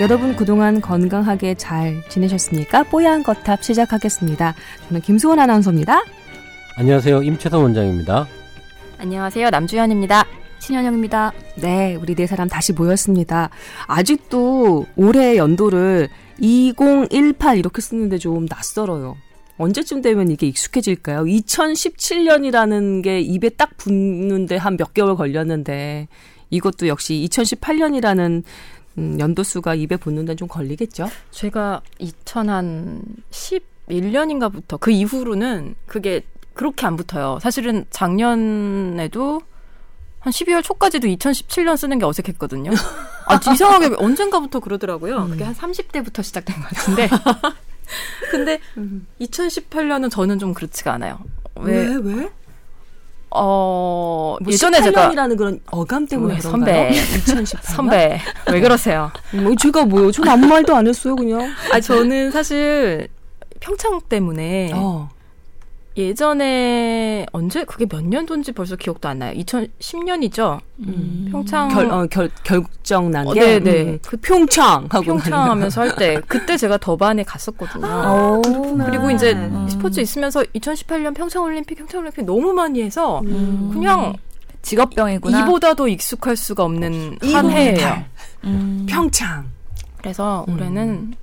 [0.00, 2.84] 여러분 그동안 건강하게 잘 지내셨습니까?
[2.84, 4.54] 뽀얀 거탑 시작하겠습니다.
[4.88, 6.02] 저는 김수원 아나운서입니다.
[6.76, 7.22] 안녕하세요.
[7.22, 8.26] 임채선 원장입니다.
[8.98, 9.50] 안녕하세요.
[9.50, 10.24] 남주현입니다.
[10.58, 11.32] 신현영입니다.
[11.56, 13.50] 네, 우리 네 사람 다시 모였습니다.
[13.86, 19.16] 아직도 올해 연도를 2018 이렇게 쓰는데 좀 낯설어요.
[19.58, 21.24] 언제쯤 되면 이게 익숙해질까요?
[21.24, 26.08] 2017년이라는 게 입에 딱 붙는데 한 몇 개월 걸렸는데
[26.48, 28.42] 이것도 역시 2018년이라는
[28.98, 31.08] 음, 연도수가 입에 붙는 데는 좀 걸리겠죠?
[31.30, 36.22] 제가 2011년인가부터 그 이후로는 그게
[36.54, 37.38] 그렇게 안 붙어요.
[37.40, 39.40] 사실은 작년에도
[40.18, 42.72] 한 12월 초까지도 2017년 쓰는 게 어색했거든요.
[43.26, 45.28] 아, 이상하게 언젠가부터 그러더라고요.
[45.28, 47.08] 그게 한 30대부터 시작된 것 같은데.
[48.30, 48.60] 근데
[49.20, 51.20] 2018년은 저는 좀 그렇지가 않아요.
[51.56, 51.86] 왜?
[51.86, 51.96] 왜?
[51.96, 52.30] 왜?
[53.32, 57.58] 어, 뭐 예전에 제가 이라는 그런 어감 때문에 뭐, 선배 2018년?
[57.62, 59.12] 선배 왜 그러세요?
[59.32, 60.10] 뭐 제가 뭐요?
[60.10, 61.48] 전 아무 말도 안 했어요, 그냥.
[61.72, 63.08] 아 저는 사실
[63.60, 65.08] 평창 때문에 어.
[66.00, 69.32] 예전에 언제 그게 몇 년도인지 벌써 기억도 안 나요.
[69.36, 70.58] 2010년이죠.
[70.80, 71.28] 음.
[71.30, 73.58] 평창 결, 어, 결 결정 난 어, 게.
[73.60, 73.82] 네네.
[73.82, 77.86] 음, 그 평창 하고 평창 하면서 할 때 그때 제가 더반에 갔었거든요.
[77.86, 78.40] 아,
[78.86, 79.66] 그리고 이제 음.
[79.68, 83.70] 스포츠 있으면서 2018년 평창 올림픽, 평창 올림픽 너무 많이 해서 음.
[83.72, 84.14] 그냥
[84.62, 85.40] 직업병이구나.
[85.42, 87.50] 이보다 더 익숙할 수가 없는 한 2018.
[87.50, 88.04] 해예요.
[88.44, 88.86] 음.
[88.88, 89.46] 평창.
[89.98, 90.54] 그래서 음.
[90.54, 91.14] 올해는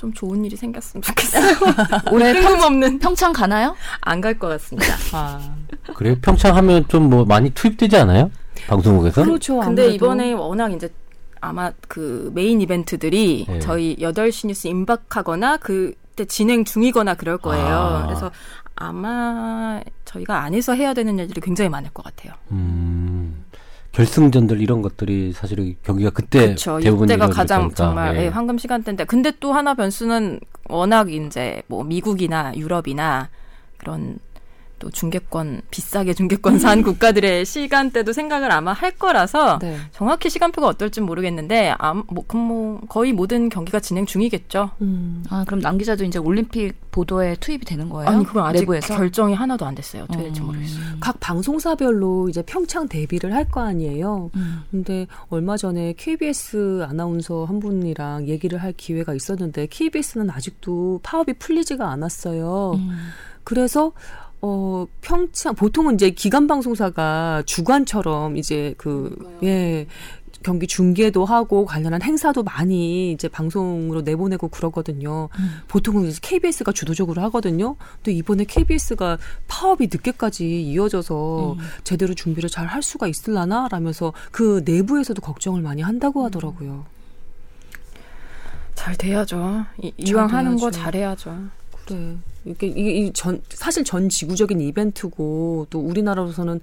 [0.00, 1.56] 좀 좋은 일이 생겼으면 좋겠어요.
[2.10, 3.76] 올해 평, 뜬금없는 평창 가나요?
[4.00, 4.94] 안 갈 것 같습니다.
[5.12, 5.54] 아.
[5.94, 6.16] 그래요?
[6.22, 8.30] 평창 하면 좀 뭐 많이 투입되지 않아요?
[8.66, 9.24] 방송국에서?
[9.24, 9.58] 그렇죠.
[9.60, 9.94] 근데 아무래도.
[10.06, 10.88] 이번에 워낙 이제
[11.42, 13.58] 아마 그 메인 이벤트들이 네.
[13.58, 17.66] 저희 8시 뉴스 임박하거나 그때 진행 중이거나 그럴 거예요.
[17.66, 18.06] 아.
[18.06, 18.30] 그래서
[18.76, 22.32] 아마 저희가 안에서 해야 되는 일들이 굉장히 많을 것 같아요.
[22.52, 23.39] 음,
[23.92, 26.78] 결승전들 이런 것들이 사실 경기가 그때 그렇죠.
[26.80, 27.74] 대부분 이때가 가장 거니까.
[27.76, 28.24] 정말 예.
[28.24, 33.28] 예, 황금 시간대인데 근데 또 하나 변수는 워낙 이제 뭐 미국이나 유럽이나
[33.78, 34.18] 그런
[34.80, 39.76] 또 중계권 비싸게 중계권 산 국가들의 시간대도 생각을 아마 할 거라서 네.
[39.92, 44.70] 정확히 시간표가 어떨지 모르겠는데 암, 뭐, 그럼 뭐 거의 모든 경기가 진행 중이겠죠.
[44.80, 45.22] 음.
[45.30, 48.10] 아, 그럼 남 기자도 이제 올림픽 보도에 투입이 되는 거예요?
[48.10, 48.96] 아니 그건 아직 내부에서?
[48.96, 50.04] 결정이 하나도 안 됐어요.
[50.04, 50.46] 어떻게 될지 음.
[50.46, 50.84] 모르겠어요.
[50.98, 54.30] 각 방송사별로 이제 평창 데뷔를 할 거 아니에요.
[54.36, 54.62] 음.
[54.70, 61.88] 근데 얼마 전에 KBS 아나운서 한 분이랑 얘기를 할 기회가 있었는데 KBS는 아직도 파업이 풀리지가
[61.90, 62.72] 않았어요.
[62.76, 62.90] 음.
[63.44, 63.92] 그래서
[64.42, 69.86] 어 평창 보통은 이제 기간 방송사가 주관처럼 이제 그 예.
[70.42, 75.28] 경기 중계도 하고 관련한 행사도 많이 이제 방송으로 내보내고 그러거든요.
[75.38, 75.50] 음.
[75.68, 77.76] 보통은 이제 KBS가 주도적으로 하거든요.
[77.96, 79.18] 근데 이번에 KBS가
[79.48, 81.58] 파업이 늦게까지 이어져서 음.
[81.84, 86.86] 제대로 준비를 잘 할 수가 있을라나 라면서 그 내부에서도 걱정을 많이 한다고 하더라고요.
[88.74, 89.66] 잘 돼야죠.
[89.82, 90.70] 이, 잘 이왕 하는 거.
[90.70, 91.36] 잘해야죠.
[91.84, 92.16] 그래.
[92.44, 96.60] 이게 이게 이전 사실 전 지구적인 이벤트고 또 우리나라로서는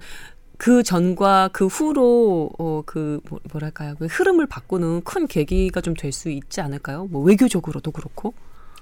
[0.56, 3.20] 그 전과 그 후로 어그
[3.52, 7.06] 뭐랄까요 그 흐름을 바꾸는 큰 계기가 좀 될 수 있지 않을까요?
[7.10, 8.34] 뭐 외교적으로도 그렇고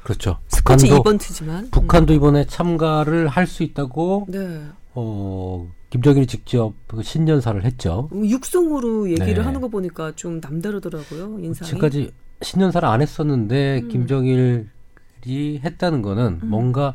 [0.02, 0.38] 그렇죠.
[0.50, 4.32] 북한도 이벤트지만 북한도 이번에 참가를 할 수 있다고 음.
[4.32, 4.62] 네
[4.94, 8.08] 어, 김정일이 직접 그 신년사를 했죠.
[8.12, 9.40] 육성으로 얘기를 네.
[9.40, 11.66] 하는 거 보니까 좀 남다르더라고요 인상이.
[11.68, 13.88] 지금까지 신년사를 안 했었는데 음.
[13.88, 14.68] 김정일
[15.26, 16.48] 이 했다는 거는 음.
[16.48, 16.94] 뭔가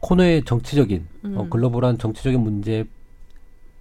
[0.00, 1.50] 코너의 정치적인 어, 음.
[1.50, 2.86] 글로벌한 정치적인 문제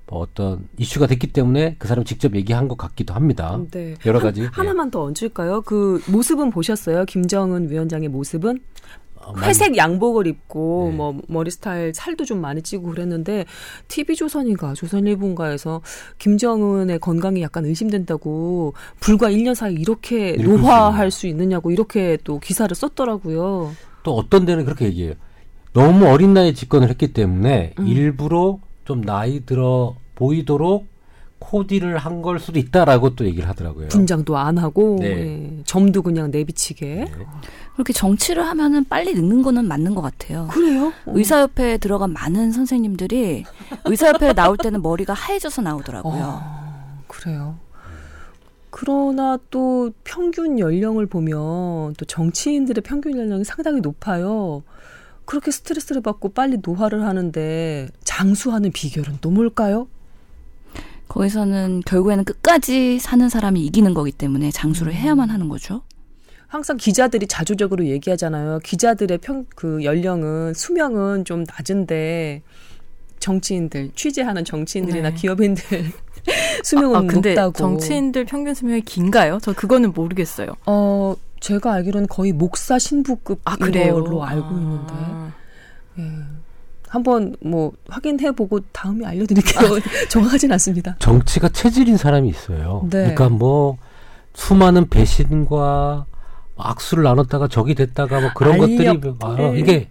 [0.07, 3.59] 뭐 어떤 이슈가 됐기 때문에 그 사람 직접 얘기한 것 같기도 합니다.
[3.71, 3.95] 네.
[4.05, 4.41] 여러 가지.
[4.41, 5.61] 한, 하나만 더 얹을까요?
[5.61, 7.05] 그 모습은 보셨어요?
[7.05, 8.57] 김정은 위원장의 모습은?
[8.57, 8.99] 예.
[9.21, 10.97] 어, 회색 양복을 입고 네.
[10.97, 13.45] 뭐 머리 스타일 살도 좀 많이 찌고 그랬는데
[13.87, 15.81] TV 조선인가 조선일보인가에서
[16.17, 23.73] 김정은의 건강이 약간 의심된다고 불과 1년 사이 이렇게 노화할 수 있느냐고 이렇게 또 기사를 썼더라고요.
[24.03, 25.13] 또 어떤 데는 그렇게 얘기해요.
[25.73, 27.87] 너무 어린 나이에 집권을 했기 때문에 음.
[27.87, 30.87] 일부러 좀 나이 들어 보이도록
[31.39, 33.87] 코디를 한 걸 수도 있다라고 또 얘기를 하더라고요.
[33.87, 35.05] 분장도 안 하고 네.
[35.07, 36.85] 예, 점도 그냥 내비치게.
[36.95, 37.11] 네.
[37.75, 40.47] 그렇게 정치를 하면은 빨리 늙는 거는 맞는 것 같아요.
[40.51, 40.91] 그래요?
[41.05, 43.45] 의사협회에 들어간 많은 선생님들이
[43.85, 46.21] 의사협회에 나올 때는 머리가 하얘져서 나오더라고요.
[46.43, 47.55] 어, 그래요.
[48.79, 54.63] 그러나 또 평균 연령을 보면 또 정치인들의 평균 연령이 상당히 높아요.
[55.25, 59.89] 그렇게 스트레스를 받고 빨리 노화를 하는데 장수하는 비결은 또 뭘까요?
[61.09, 65.81] 거기서는 결국에는 끝까지 사는 사람이 이기는 거기 때문에 장수를 해야만 하는 거죠.
[66.47, 68.59] 항상 기자들이 자조적으로 얘기하잖아요.
[68.63, 72.43] 기자들의 평, 그 연령은 수명은 좀 낮은데
[73.19, 75.15] 정치인들 취재하는 정치인들이나 네.
[75.15, 75.91] 기업인들
[76.63, 77.53] 수명은 아, 근데 높다고.
[77.53, 79.39] 정치인들 평균 수명이 긴가요?
[79.41, 80.47] 저 그거는 모르겠어요.
[80.65, 83.95] 어 제가 알기로는 거의 목사 신부급 아 그래요?
[83.95, 84.51] 걸로 알고 아.
[84.51, 84.93] 있는데
[85.99, 86.03] 예.
[86.87, 89.79] 한번 뭐 확인해 보고 다음에 알려드릴게요.
[90.09, 90.95] 정확하진 않습니다.
[90.99, 92.81] 정치가 체질인 사람이 있어요.
[92.89, 93.13] 네.
[93.13, 93.77] 그러니까 뭐
[94.33, 96.05] 수많은 배신과
[96.57, 99.23] 악수를 나눴다가 적이 됐다가 뭐 그런 것들이 알력.
[99.23, 99.53] 아, 네.
[99.57, 99.87] 이게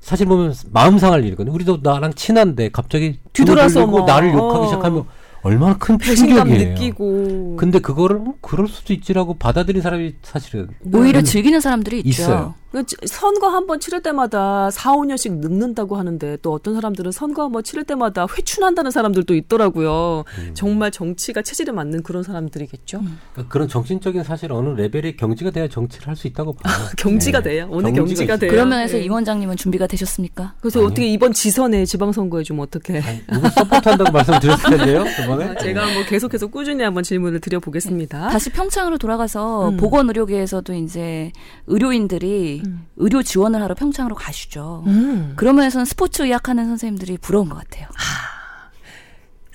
[0.00, 1.54] 사실 보면 마음 상할 일이거든요.
[1.54, 4.66] 우리도 나랑 친한데 갑자기 뒤돌아서 뭐, 나를 욕하기 어.
[4.66, 5.04] 시작하면
[5.42, 6.68] 얼마나 큰 배신감 충격이에요.
[6.70, 7.56] 느끼고.
[7.58, 11.24] 근데 그거를 뭐 그럴 수도 있지라고 받아들인 사람이 사실은 오히려 음.
[11.24, 12.08] 즐기는 사람들이 있죠.
[12.22, 12.54] 있어요.
[12.72, 17.52] 그 선거 한 번 치를 때마다 4, 5년씩 늙는다고 하는데 또 어떤 사람들은 선거 한
[17.52, 20.24] 번 치를 때마다 회춘한다는 사람들도 있더라고요.
[20.38, 20.50] 음.
[20.54, 22.98] 정말 정치가 체질에 맞는 그런 사람들이겠죠.
[23.32, 26.72] 그러니까 그런 정신적인 사실 어느 레벨의 경지가 돼야 정치를 할 수 있다고 봐요.
[26.98, 27.50] 경지가 네.
[27.50, 27.68] 돼요.
[27.70, 28.36] 어느 경지가 경지가.
[28.38, 28.50] 돼요.
[28.50, 29.04] 그런 면에서 네.
[29.04, 30.54] 임 원장님은 준비가 되셨습니까?
[30.60, 30.86] 그래서 아니.
[30.86, 35.04] 어떻게 이번 지선에 지방선거에 좀 어떻게 아니, 누구 서포트한다고 말씀드렸을 텐데요.
[35.24, 38.28] 이번에 아, 제가 뭐 계속해서 꾸준히 한번 질문을 드려보겠습니다.
[38.30, 39.76] 다시 평창으로 돌아가서 음.
[39.76, 41.32] 보건의료계에서도 이제
[41.66, 42.86] 의료인들이 음.
[42.96, 44.84] 의료 지원을 하러 평창으로 가시죠.
[44.86, 45.32] 음.
[45.36, 47.88] 그런 면에서는 스포츠 의학하는 선생님들이 부러운 것 같아요.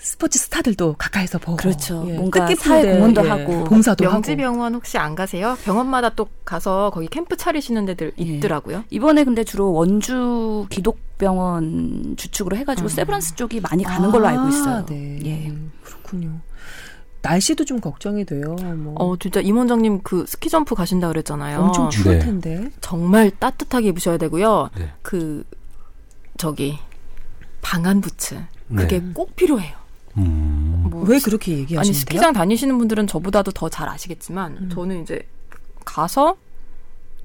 [0.08, 2.06] 스포츠 스타들도 가까이서 보고 그렇죠.
[2.08, 3.64] 예, 뭔가 사회 공헌도 예, 하고.
[3.66, 5.58] 봉사도 하고 명지병원 혹시 안 가세요?
[5.66, 8.24] 병원마다 또 가서 거기 캠프 차리시는 데들 예.
[8.24, 8.86] 있더라고요.
[8.90, 12.90] 이번에 근데 주로 원주 기독병원 주축으로 해가지고 음.
[12.90, 14.76] 세브란스 쪽이 많이 가는 걸로 알고 있어요.
[14.78, 15.20] 아, 네.
[15.26, 15.54] 예.
[15.84, 16.40] 그렇군요.
[17.22, 18.56] 날씨도 좀 걱정이 돼요.
[18.56, 21.60] 뭐 어 진짜 임 원장님 그 스키 점프 가신다 그랬잖아요.
[21.60, 22.26] 엄청 추울 네.
[22.26, 22.70] 텐데.
[22.82, 24.70] 정말 따뜻하게 입으셔야 되고요.
[24.78, 24.92] 네.
[25.02, 25.44] 그
[26.38, 26.78] 저기
[27.62, 28.42] 방한 부츠
[28.76, 29.12] 그게 네.
[29.14, 29.76] 꼭 필요해요.
[30.18, 30.88] 음.
[30.90, 31.80] 뭐 왜 그렇게 얘기하시는데요?
[31.80, 34.70] 아니 스키장 다니시는 분들은 저보다도 더 잘 아시겠지만 음.
[34.70, 35.28] 저는 이제
[35.86, 36.38] 가서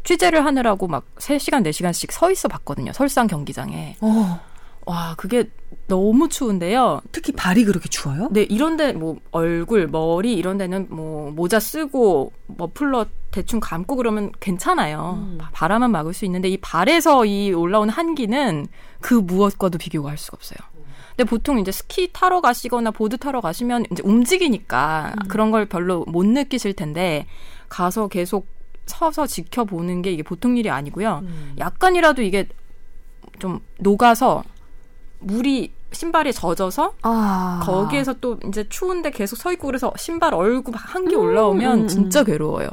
[0.05, 2.93] 취재를 하느라고 막 3시간 4시간씩 서 있어 봤거든요.
[2.93, 3.97] 설상 경기장에.
[4.00, 4.41] 어,
[4.85, 5.49] 와, 그게
[5.93, 7.03] 너무 추운데요.
[7.12, 8.29] 특히 발이 그렇게 추워요?
[8.33, 15.19] 네, 이런데 뭐 얼굴, 머리 이런 데는 뭐 모자 쓰고 머플러 대충 감고 그러면 괜찮아요.
[15.23, 15.39] 음.
[15.39, 18.67] 바- 바람만 막을 수 있는데 이 발에서 이 올라오는 한기는
[19.03, 20.56] 그 무엇과도 비교가 할 수가 없어요.
[21.11, 25.29] 근데 보통 이제 스키 타러 가시거나 보드 타러 가시면 이제 움직이니까 음.
[25.29, 27.27] 그런 걸 별로 못 느끼실 텐데
[27.69, 28.47] 가서 계속
[28.87, 31.21] 서서 지켜보는 게 이게 보통 일이 아니고요.
[31.25, 31.55] 음.
[31.59, 32.49] 약간이라도 이게
[33.38, 34.43] 좀 녹아서
[35.21, 37.61] 물이 신발에 젖어서 아.
[37.62, 41.83] 거기에서 또 이제 추운데 계속 서 있고 그래서 신발 얼고 막 한기 음, 올라오면 음,
[41.83, 41.89] 음.
[41.89, 42.69] 진짜 괴로워요.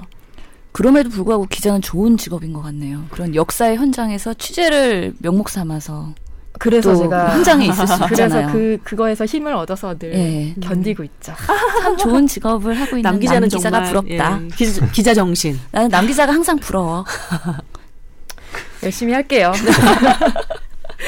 [0.72, 3.06] 그럼에도 불구하고 기자는 좋은 직업인 것 같네요.
[3.10, 6.14] 그런 역사의 현장에서 취재를 명목 삼아서
[6.60, 8.52] 그래서 또 현장에 있을 수 그래서 있잖아요.
[8.52, 10.54] 그 그거에서 힘을 얻어서 늘 예.
[10.62, 11.34] 견디고 있죠.
[11.82, 14.42] 참 좋은 직업을 하고 있는 남남 기자는 기자가 정말 부럽다.
[14.44, 15.58] 예, 기자, 기자 정신.
[15.72, 17.06] 나는 남 기자가 항상 부러워.
[18.84, 19.52] 열심히 할게요.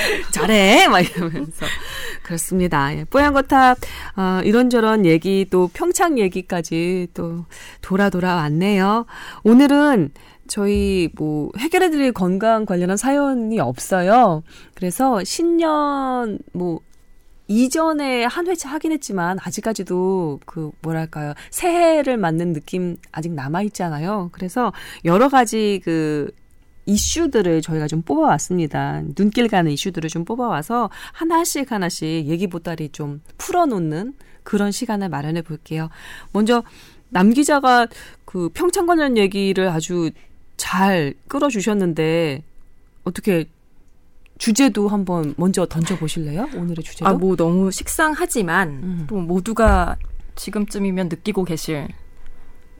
[0.31, 1.65] 잘해 막 이러면서
[2.23, 2.95] 그렇습니다.
[2.95, 3.77] 예, 뽀얀거탑
[4.17, 7.45] 어, 이런저런 얘기 또 평창 얘기까지 또
[7.81, 9.05] 돌아 돌아 왔네요.
[9.43, 10.11] 오늘은
[10.47, 14.43] 저희 뭐 해결해드릴 건강 관련한 사연이 없어요.
[14.75, 16.81] 그래서 신년 뭐
[17.47, 24.29] 이전에 한 회차 하긴 했지만 아직까지도 그 뭐랄까요 새해를 맞는 느낌 아직 남아 있잖아요.
[24.31, 24.71] 그래서
[25.03, 26.31] 여러 가지 그
[26.91, 29.01] 이슈들을 저희가 좀 뽑아왔습니다.
[29.15, 35.89] 눈길 가는 이슈들을 좀 뽑아와서 하나씩 하나씩 얘기 보따리 좀 풀어놓는 그런 시간을 마련해 볼게요.
[36.33, 36.63] 먼저
[37.09, 37.87] 남 기자가
[38.25, 40.11] 그 평창 관련 얘기를 아주
[40.57, 42.43] 잘 끌어주셨는데
[43.03, 43.45] 어떻게
[44.37, 46.49] 주제도 한번 먼저 던져 보실래요?
[46.55, 47.07] 오늘의 주제도.
[47.07, 49.05] 아 뭐 너무 식상하지만 음.
[49.07, 49.97] 또 모두가
[50.35, 51.87] 지금쯤이면 느끼고 계실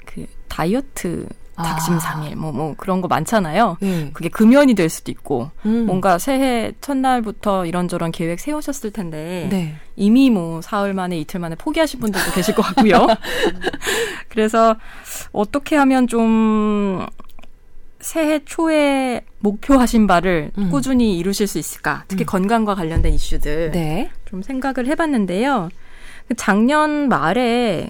[0.05, 1.40] 그 다이어트 아.
[1.57, 3.77] 작심삼일 뭐뭐 그런 거 많잖아요.
[3.81, 4.09] 예.
[4.13, 5.85] 그게 금연이 될 수도 있고 음.
[5.85, 9.75] 뭔가 새해 첫날부터 이런저런 계획 세우셨을 텐데 네.
[9.95, 13.07] 이미 뭐 사흘 만에 이틀 만에 포기하신 분들도 계실 것 같고요.
[14.29, 14.75] 그래서
[15.31, 17.05] 어떻게 하면 좀
[17.99, 20.69] 새해 초에 목표하신 바를 음.
[20.69, 22.03] 꾸준히 이루실 수 있을까?
[22.07, 22.25] 특히 음.
[22.25, 24.09] 건강과 관련된 이슈들 네.
[24.25, 25.69] 좀 생각을 해봤는데요.
[26.27, 27.89] 그 작년 말에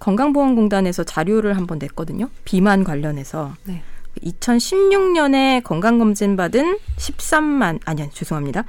[0.00, 2.28] 건강보험공단에서 자료를 한번 냈거든요.
[2.44, 3.54] 비만 관련해서.
[3.64, 3.82] 네.
[4.22, 8.64] 2016년에 건강검진 받은 13만, 아니요, 죄송합니다.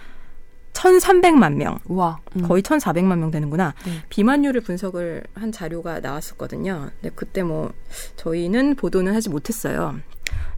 [0.74, 1.80] 1,300만 명.
[1.86, 2.20] 와.
[2.36, 2.44] 음.
[2.44, 3.74] 거의 1,400만 명 되는구나.
[3.86, 3.92] 네.
[4.10, 6.92] 비만율을 분석을 한 자료가 나왔었거든요.
[7.02, 7.74] 근데 그때 뭐
[8.16, 9.96] 저희는 보도는 하지 못했어요.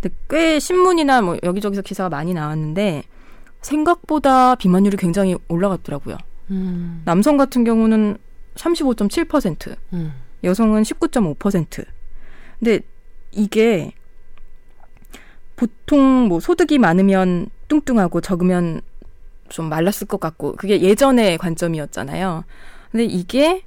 [0.01, 3.03] 근데 꽤 신문이나 뭐 여기저기서 기사가 많이 나왔는데
[3.61, 6.17] 생각보다 비만율이 굉장히 올라갔더라고요.
[6.51, 7.01] 음.
[7.05, 8.17] 남성 같은 경우는
[8.55, 10.13] 35.7%, 음.
[10.43, 11.85] 여성은 19.5%.
[12.59, 12.79] 근데
[13.31, 13.91] 이게
[15.55, 18.81] 보통 뭐 소득이 많으면 뚱뚱하고 적으면
[19.49, 22.43] 좀 말랐을 것 같고 그게 예전의 관점이었잖아요.
[22.91, 23.63] 근데 이게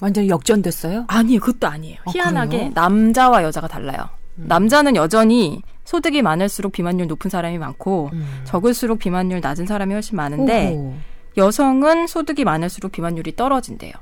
[0.00, 1.06] 완전히 역전됐어요?
[1.08, 1.40] 아니에요.
[1.40, 1.96] 그것도 아니에요.
[2.04, 2.72] 어, 희한하게 그래요?
[2.74, 4.08] 남자와 여자가 달라요.
[4.36, 8.40] 남자는 여전히 소득이 많을수록 비만율 높은 사람이 많고 음.
[8.44, 10.94] 적을수록 비만율 낮은 사람이 훨씬 많은데 오호.
[11.36, 13.92] 여성은 소득이 많을수록 비만율이 떨어진대요.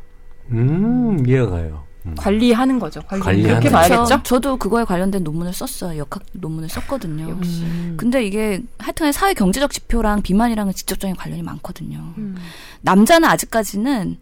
[0.51, 1.85] 음, 이해가요.
[2.07, 2.15] 음.
[2.17, 3.01] 관리하는 거죠.
[3.03, 3.23] 관리.
[3.23, 3.95] 관리하는 그렇게 거죠.
[3.95, 4.23] 봐야겠죠?
[4.23, 5.99] 저도 그거에 관련된 논문을 썼어요.
[5.99, 7.27] 역학 논문을 썼거든요.
[7.27, 7.95] 음.
[7.97, 12.15] 근데 이게 하여튼 사회 경제적 지표랑 비만이랑은 직접적인 관련이 많거든요.
[12.19, 12.37] 음.
[12.83, 14.19] 남자는 아직까지는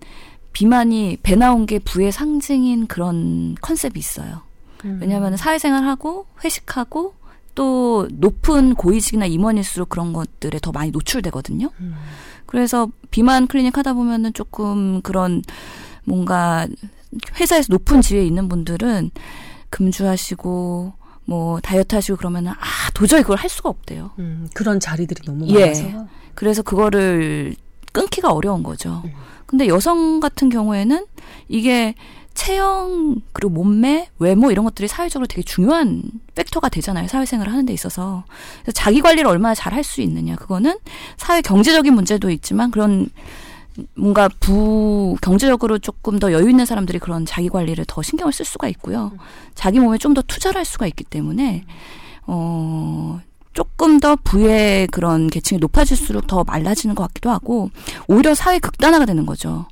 [0.53, 4.43] 비만이 배 나온 게 부의 상징인 그런 컨셉이 있어요.
[4.85, 4.99] 음.
[5.01, 7.15] 왜냐하면 사회생활하고 회식하고
[7.55, 11.71] 또 높은 고위직이나 임원일수록 그런 것들에 더 많이 노출되거든요.
[11.81, 11.95] 음.
[12.47, 15.43] 그래서 비만 클리닉 하다 보면은 조금 그런
[16.05, 16.67] 뭔가
[17.41, 19.11] 회사에서 높은 지위에 있는 분들은
[19.71, 20.93] 금주하시고
[21.27, 24.11] 뭐 다이어트 하시고 그러면은 아 도저히 그걸 할 수가 없대요.
[24.19, 25.61] 음, 그런 자리들이 너무 예.
[25.61, 27.55] 많아서 그래서 그거를
[27.93, 29.03] 끊기가 어려운 거죠.
[29.05, 29.13] 음.
[29.47, 31.07] 근데 여성 같은 경우에는
[31.49, 31.95] 이게
[32.35, 36.03] 체형 그리고 몸매, 외모 이런 것들이 사회적으로 되게 중요한
[36.35, 37.07] 팩터가 되잖아요.
[37.07, 38.25] 사회생활을 하는 데 있어서.
[38.63, 40.35] 그래서 자기 관리를 얼마나 잘 할 수 있느냐.
[40.35, 40.77] 그거는
[41.17, 43.09] 사회 경제적인 문제도 있지만 그런
[43.95, 48.69] 뭔가 부 경제적으로 조금 더 여유 있는 사람들이 그런 자기 관리를 더 신경을 쓸 수가
[48.69, 49.13] 있고요.
[49.55, 51.65] 자기 몸에 좀 더 투자를 할 수가 있기 때문에
[52.27, 53.21] 어
[53.53, 57.71] 조금 더 부의 그런 계층이 높아질수록 더 말라지는 것 같기도 하고
[58.09, 59.67] 오히려 사회 극단화가 되는 거죠.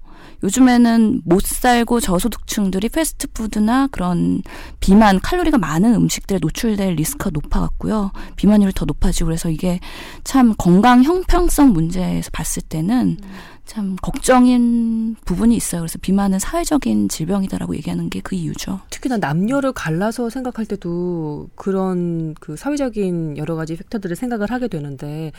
[0.44, 4.42] 요즘에는 못 살고 저소득층들이 패스트푸드나 그런
[4.80, 8.10] 비만 칼로리가 많은 음식들에 노출될 리스크가 높아갔고요.
[8.34, 9.78] 비만율이 더 높아지고 그래서 이게
[10.24, 13.18] 참 건강 형평성 문제에서 봤을 때는
[13.72, 15.80] 참 걱정인 부분이 있어요.
[15.80, 18.80] 그래서 비만은 사회적인 질병이다라고 얘기하는 게 그 이유죠.
[18.90, 25.32] 특히나 남녀를 갈라서 생각할 때도 그런 그 사회적인 여러 가지 팩터들을 생각을 하게 되는데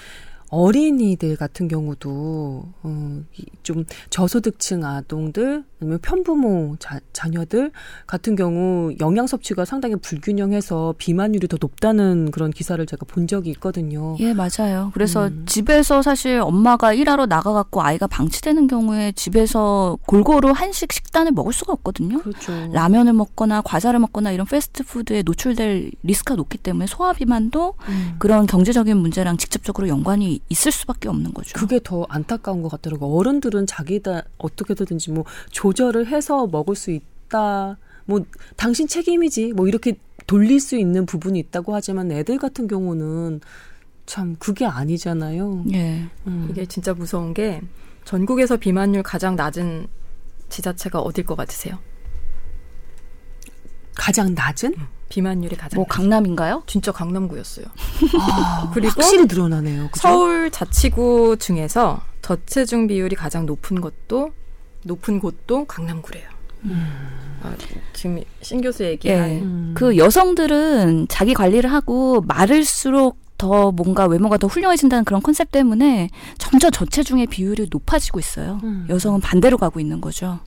[0.53, 7.71] 어린이들 같은 경우도 어, 이- 좀 저소득층 아동들 아니면 편부모 자, 자녀들
[8.05, 14.15] 같은 경우 영양 섭취가 상당히 불균형해서 비만율이 더 높다는 그런 기사를 제가 본 적이 있거든요.
[14.19, 14.91] 예, 맞아요.
[14.93, 15.43] 그래서 음.
[15.47, 22.19] 집에서 사실 엄마가 일하러 나가갖고 아이가 방치되는 경우에 집에서 골고루 한식 식단을 먹을 수가 없거든요.
[22.21, 22.51] 그렇죠.
[22.71, 28.15] 라면을 먹거나 과자를 먹거나 이런 패스트푸드에 노출될 리스크가 높기 때문에 소화 비만도 음.
[28.19, 31.53] 그런 경제적인 문제랑 직접적으로 연관이 있을 수밖에 없는 거죠.
[31.57, 33.09] 그게 더 안타까운 것 같더라고요.
[33.15, 37.77] 어른들은 자기다 어떻게든지 뭐 조절을 해서 먹을 수 있다.
[38.05, 38.23] 뭐
[38.55, 39.53] 당신 책임이지.
[39.53, 39.97] 뭐 이렇게
[40.27, 43.41] 돌릴 수 있는 부분이 있다고 하지만 애들 같은 경우는
[44.05, 45.65] 참 그게 아니잖아요.
[45.73, 46.05] 예.
[46.27, 46.47] 음.
[46.51, 47.61] 이게 진짜 무서운 게
[48.05, 49.87] 전국에서 비만율 가장 낮은
[50.49, 51.79] 지자체가 어딜 것 같으세요?
[53.95, 54.75] 가장 낮은?
[55.13, 55.85] 비만율이 가장 뭐.
[55.85, 56.63] 강남인가요?
[56.65, 57.65] 진짜 강남구였어요.
[58.19, 59.89] 아, 그리고 확실히 늘어나네요.
[59.91, 60.01] 그죠?
[60.01, 64.31] 서울 자치구 중에서 저체중 비율이 가장 높은 것도
[64.83, 66.27] 높은 곳도 강남구래요.
[67.43, 67.53] 아,
[67.93, 69.39] 지금 신 교수 얘기한 예.
[69.41, 69.73] 음.
[69.75, 76.71] 그 여성들은 자기 관리를 하고 마를수록 더 뭔가 외모가 더 훌륭해진다는 그런 컨셉 때문에 점점
[76.71, 78.59] 저체중의 비율이 높아지고 있어요.
[78.63, 78.87] 음.
[78.89, 80.39] 여성은 반대로 가고 있는 거죠.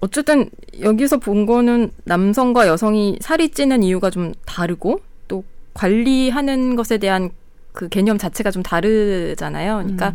[0.00, 7.30] 어쨌든 여기서 본 거는 남성과 여성이 살이 찌는 이유가 좀 다르고 또 관리하는 것에 대한
[7.72, 9.76] 그 개념 자체가 좀 다르잖아요.
[9.78, 10.14] 그러니까 음.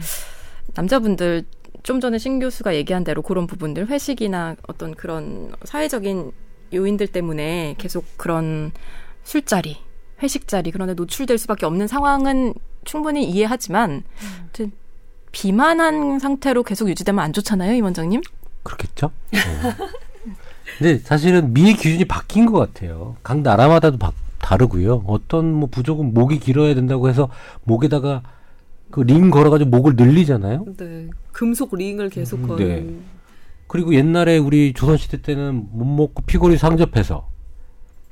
[0.75, 1.43] 남자분들
[1.83, 6.31] 좀 전에 신 교수가 얘기한 대로 그런 부분들 회식이나 어떤 그런 사회적인
[6.73, 8.71] 요인들 때문에 계속 그런
[9.23, 9.77] 술자리,
[10.21, 14.03] 회식 자리 그런 데 노출될 수밖에 없는 상황은 충분히 이해하지만
[14.39, 14.71] 아무튼
[15.31, 18.21] 비만한 상태로 계속 유지되면 안 좋잖아요, 임 원장님.
[18.71, 19.07] 그렇겠죠?
[19.07, 19.73] 어.
[20.77, 23.15] 근데 사실은 미의 기준이 바뀐 것 같아요.
[23.23, 25.03] 각 나라마다도 바- 다르고요.
[25.07, 27.29] 어떤 뭐 부족은 목이 길어야 된다고 해서
[27.63, 28.21] 목에다가
[28.91, 30.65] 그 링 걸어가지고 목을 늘리잖아요.
[30.77, 31.07] 네.
[31.31, 32.57] 금속 링을 계속 음, 건.
[32.57, 32.87] 네.
[33.67, 37.27] 그리고 옛날에 우리 조선시대 때는 못 먹고 피골이 상접해서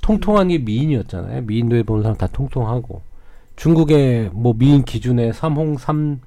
[0.02, 1.44] 통통한 게 미인이었잖아요.
[1.44, 3.02] 미인도에 보는 사람 다 통통하고.
[3.56, 6.20] 중국의 뭐 미인 기준에 삼홍 삼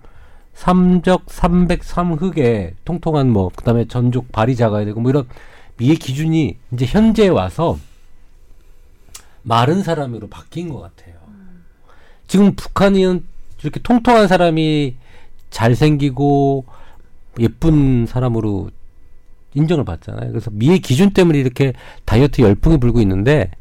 [0.59, 5.29] 삼적 삼백 삼흑에 통통한 뭐 그다음에 전족 발이 작아야 되고 뭐 이런
[5.77, 7.79] 미의 기준이 이제 현재에 와서
[9.43, 11.15] 마른 사람으로 바뀐 것 같아요.
[12.27, 13.25] 지금 북한은
[13.63, 14.97] 이렇게 통통한 사람이
[15.51, 16.65] 잘생기고
[17.39, 18.71] 예쁜 사람으로
[19.55, 20.29] 인정을 받잖아요.
[20.29, 21.73] 그래서 미의 기준 때문에 이렇게
[22.05, 23.53] 다이어트 열풍이 불고 있는데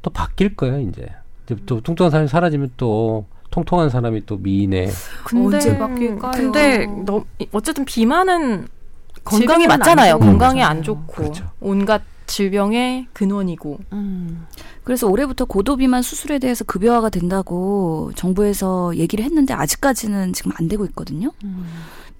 [0.00, 1.06] 또 바뀔 거예요, 이제.
[1.44, 4.90] 이제 또 통통한 사람이 사라지면 또 통통한 사람이 또 미인의
[5.24, 6.32] 근데, 언제 바뀔까요?
[6.32, 8.66] 근데 너, 어쨌든 비만은
[9.24, 10.12] 안 맞잖아요.
[10.18, 10.66] 좋은 건강에 거잖아요.
[10.66, 11.50] 안 좋고 그렇죠.
[11.60, 13.78] 온갖 질병의 근원이고.
[13.92, 14.46] 음.
[14.82, 21.30] 그래서 올해부터 고도비만 수술에 대해서 급여화가 된다고 정부에서 얘기를 했는데 아직까지는 지금 안 되고 있거든요.
[21.44, 21.66] 음.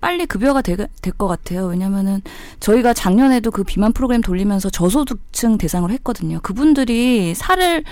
[0.00, 0.76] 빨리 급여가 될
[1.16, 1.66] 것 같아요.
[1.66, 2.20] 왜냐면은
[2.60, 6.40] 저희가 작년에도 그 비만 프로그램 돌리면서 저소득층 대상으로 했거든요.
[6.42, 7.84] 그분들이 살을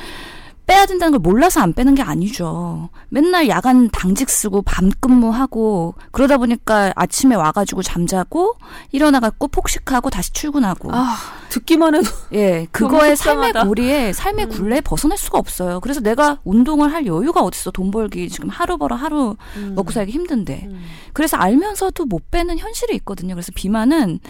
[0.66, 2.88] 빼야 된다는 걸 몰라서 안 빼는 게 아니죠.
[3.08, 8.54] 맨날 야간 당직 쓰고 밤 근무하고 그러다 보니까 아침에 와가지고 잠자고
[8.92, 10.90] 일어나갖고 폭식하고 다시 출근하고.
[10.92, 11.16] 아
[11.48, 15.80] 듣기만 해도 예, 그거의 삶의 고리에 삶의 굴레에 벗어날 수가 없어요.
[15.80, 17.72] 그래서 내가 운동을 할 여유가 어딨어.
[17.72, 19.74] 돈 벌기 지금 하루 벌어 하루 음.
[19.74, 20.68] 먹고 살기 힘든데.
[21.12, 23.34] 그래서 알면서도 못 빼는 현실이 있거든요.
[23.34, 24.20] 그래서 비만은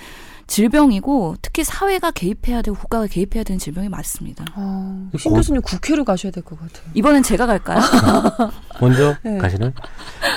[0.46, 4.44] 질병이고 특히 사회가 개입해야 되고 국가가 개입해야 되는 질병이 맞습니다.
[4.54, 6.84] 아, 고- 신 교수님 국회를 가셔야 될 것 같아요.
[6.94, 7.80] 이번엔 제가 갈까요?
[8.80, 9.38] 먼저 네.
[9.38, 9.72] 가시는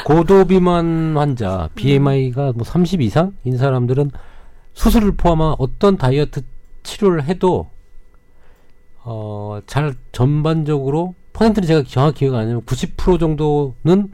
[0.06, 4.12] 고도 비만 환자 BMI가 뭐 30 이상인 사람들은
[4.74, 6.42] 수술을 포함한 어떤 다이어트
[6.84, 7.70] 치료를 해도
[9.04, 14.12] 어 잘 전반적으로 퍼센트는 제가 정확히 기억 안 나면 90% 정도는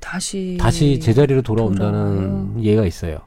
[0.00, 2.56] 다시 다시 제자리로 돌아온다는 돌아와요.
[2.62, 3.18] 예가 있어요.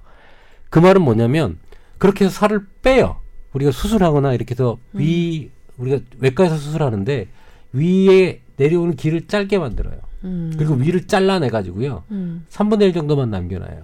[0.70, 1.58] 그 말은 뭐냐면
[1.98, 3.20] 그렇게 해서 살을 빼요.
[3.54, 5.00] 우리가 수술하거나 이렇게 해서 음.
[5.00, 7.28] 위 우리가 외과에서 수술하는데
[7.74, 10.00] 위에 내려오는 길을 짧게 만들어요.
[10.24, 10.54] 음.
[10.58, 12.04] 그리고 위를 잘라내 가지고요.
[12.12, 12.46] 음.
[12.50, 13.84] 3분의 1 정도만 남겨놔요.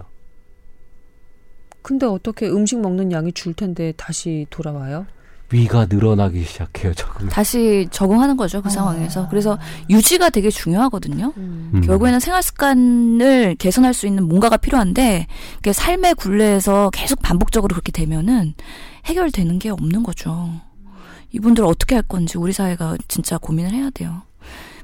[1.82, 5.06] 근데 어떻게 음식 먹는 양이 줄 텐데 다시 돌아와요?
[5.50, 7.28] 위가 늘어나기 시작해요, 조금.
[7.28, 8.62] 다시 적응하는 거죠.
[8.62, 8.70] 그 아.
[8.70, 9.28] 상황에서.
[9.28, 11.32] 그래서 유지가 되게 중요하거든요.
[11.36, 11.70] 음.
[11.74, 11.80] 음.
[11.82, 15.26] 결국에는 생활 습관을 개선할 수 있는 뭔가가 필요한데
[15.56, 18.54] 그게 삶의 굴레에서 계속 반복적으로 그렇게 되면은
[19.06, 20.50] 해결되는 게 없는 거죠.
[21.32, 24.22] 이분들 어떻게 할 건지 우리 사회가 진짜 고민을 해야 돼요.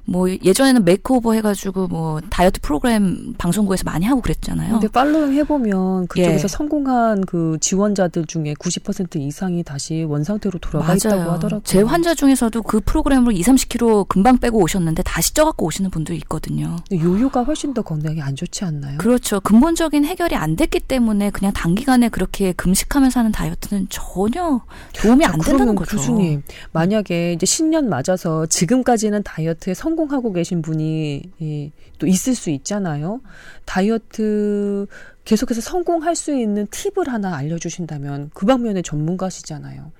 [0.05, 4.73] 뭐 예전에는 makeover 해가지고 뭐 다이어트 프로그램 방송국에서 많이 하고 그랬잖아요.
[4.73, 6.49] 근데 following 해보면 그쪽에서 예.
[6.49, 11.63] 성공한 그 지원자들 중에 90% 이상이 다시 원상태로 돌아가 있다고 하더라고요.
[11.65, 16.77] 제 환자 중에서도 그 프로그램으로 2, 30kg 금방 빼고 오셨는데 다시 쪄갖고 오시는 분도 있거든요.
[16.93, 18.99] 요요가 훨씬 더 건강에 안 좋지 않나요?
[18.99, 19.41] 그렇죠.
[19.41, 24.61] 근본적인 해결이 안 됐기 때문에 그냥 단기간에 그렇게 금식하면서 하는 다이어트는 전혀
[24.95, 25.97] 도움이 안 자, 된다는 거죠.
[25.97, 32.51] 교수님, 만약에 이제 신년 맞아서 지금까지는 다이어트에 성 공하고 계신 분이 이, 또 있을 수
[32.51, 33.21] 있잖아요.
[33.65, 34.87] 다이어트
[35.25, 39.93] 계속해서 성공할 수 있는 팁을 하나 알려주신다면 그 방면의 전문가시잖아요.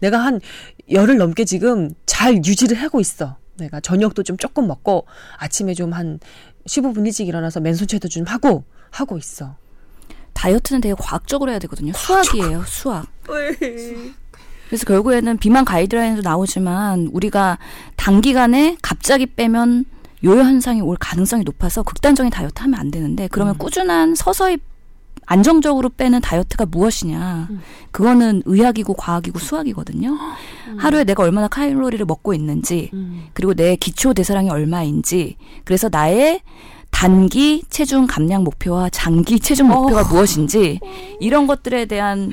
[0.00, 0.40] 내가 한
[0.90, 3.36] 열흘 넘게 지금 잘 유지를 하고 있어.
[3.56, 5.06] 내가 저녁도 좀 조금 먹고
[5.38, 6.18] 아침에 좀 한
[6.66, 9.56] 15분 일찍 일어나서 맨손체도 좀 하고 하고 있어.
[10.32, 11.92] 다이어트는 되게 과학적으로 해야 되거든요.
[11.92, 13.06] 수학이에요, 수학.
[14.68, 17.58] 그래서 결국에는 비만 가이드라인도 나오지만 우리가
[17.96, 19.84] 단기간에 갑자기 빼면
[20.24, 23.58] 요요 현상이 올 가능성이 높아서 극단적인 다이어트 하면 안 되는데 그러면 음.
[23.58, 24.58] 꾸준한 서서히
[25.26, 27.48] 안정적으로 빼는 다이어트가 무엇이냐.
[27.50, 27.60] 음.
[27.90, 30.16] 그거는 의학이고 과학이고 수학이거든요.
[30.76, 33.28] 하루에 내가 얼마나 칼로리를 먹고 있는지, 음.
[33.32, 36.40] 그리고 내 기초 대사량이 얼마인지, 그래서 나의
[36.90, 40.80] 단기 체중 감량 목표와 장기 체중 목표가 무엇인지,
[41.20, 42.30] 이런 것들에 대한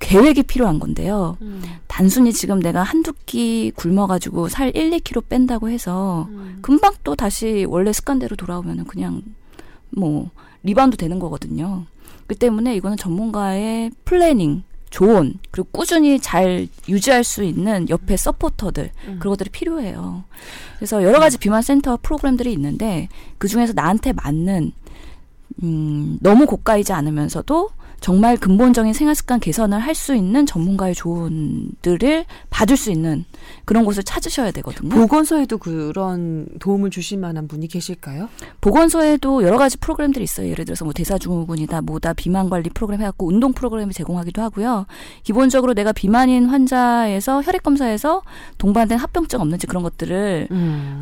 [0.00, 1.36] 계획이 필요한 건데요.
[1.42, 1.62] 음.
[1.86, 6.58] 단순히 지금 내가 한두 끼 굶어가지고 살 1, 2kg 뺀다고 해서 음.
[6.62, 9.22] 금방 또 다시 원래 습관대로 돌아오면은 그냥
[9.90, 10.30] 뭐
[10.64, 11.84] 리바운드 되는 거거든요.
[12.26, 19.16] 그 때문에 이거는 전문가의 planning, 조언, 그리고 꾸준히 잘 유지할 수 있는 옆에 서포터들, 음.
[19.20, 20.24] 그런 것들이 필요해요.
[20.76, 23.08] 그래서 여러 가지 비만 센터 프로그램들이 있는데
[23.38, 24.72] 그 중에서 나한테 맞는
[25.62, 32.76] 음, 너무 고가이지 않으면서도 정말 근본적인 생활 습관 개선을 할 수 있는 전문가의 조언들을 받을
[32.78, 33.24] 수 있는
[33.66, 34.88] 그런 곳을 찾으셔야 되거든요.
[34.88, 38.28] 보건소에도 그런 도움을 주실 만한 분이 계실까요?
[38.62, 40.48] 보건소에도 여러 가지 프로그램들이 있어요.
[40.48, 44.86] 예를 들어서 뭐 대사증후군이다, 뭐다 비만 관리 프로그램 해갖고 운동 프로그램을 제공하기도 하고요.
[45.22, 48.22] 기본적으로 내가 비만인 환자에서 혈액 검사에서
[48.56, 50.48] 동반된 합병증 없는지 그런 것들을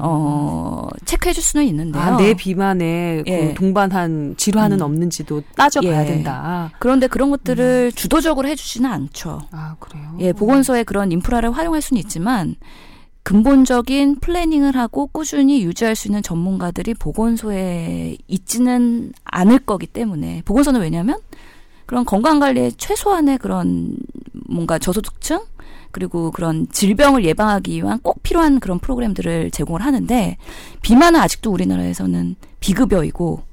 [0.00, 2.02] 어 체크해줄 수는 있는데요.
[2.02, 3.48] 아, 내 비만에 예.
[3.48, 4.82] 그 동반한 질환은 음.
[4.82, 6.06] 없는지도 따져봐야 예.
[6.06, 6.70] 된다.
[6.88, 9.42] 그런데 그런 것들을 주도적으로 해주지는 않죠.
[9.51, 10.16] 아 그래요?
[10.20, 12.57] 예, 보건소의 그런 인프라를 활용할 수는 있지만
[13.24, 21.18] 근본적인 플래닝을 하고 꾸준히 유지할 수 있는 전문가들이 보건소에 있지는 않을 거기 때문에 보건소는 왜냐하면
[21.85, 23.94] 그런 건강 관리의 최소한의 그런
[24.48, 25.40] 뭔가 저소득층
[25.90, 30.38] 그리고 그런 질병을 예방하기 위한 꼭 필요한 그런 프로그램들을 제공을 하는데
[30.81, 33.47] 비만은 아직도 우리나라에서는 비급여이고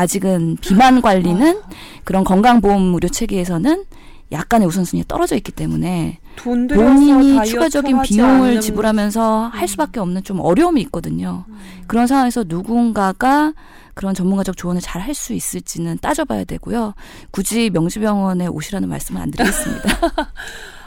[0.00, 1.60] 아직은 비만 관리는
[2.04, 3.84] 그런 건강보험 의료 체계에서는
[4.32, 11.44] 약간의 우선순위에 떨어져 있기 때문에 본인이 추가적인 비용을 지불하면서 할 수밖에 없는 좀 어려움이 있거든요.
[11.86, 13.52] 그런 상황에서 누군가가
[13.94, 16.94] 그런 전문가적 조언을 잘 할 수 있을지는 따져봐야 되고요.
[17.32, 19.88] 굳이 명지병원에 오시라는 말씀은 안 드리겠습니다.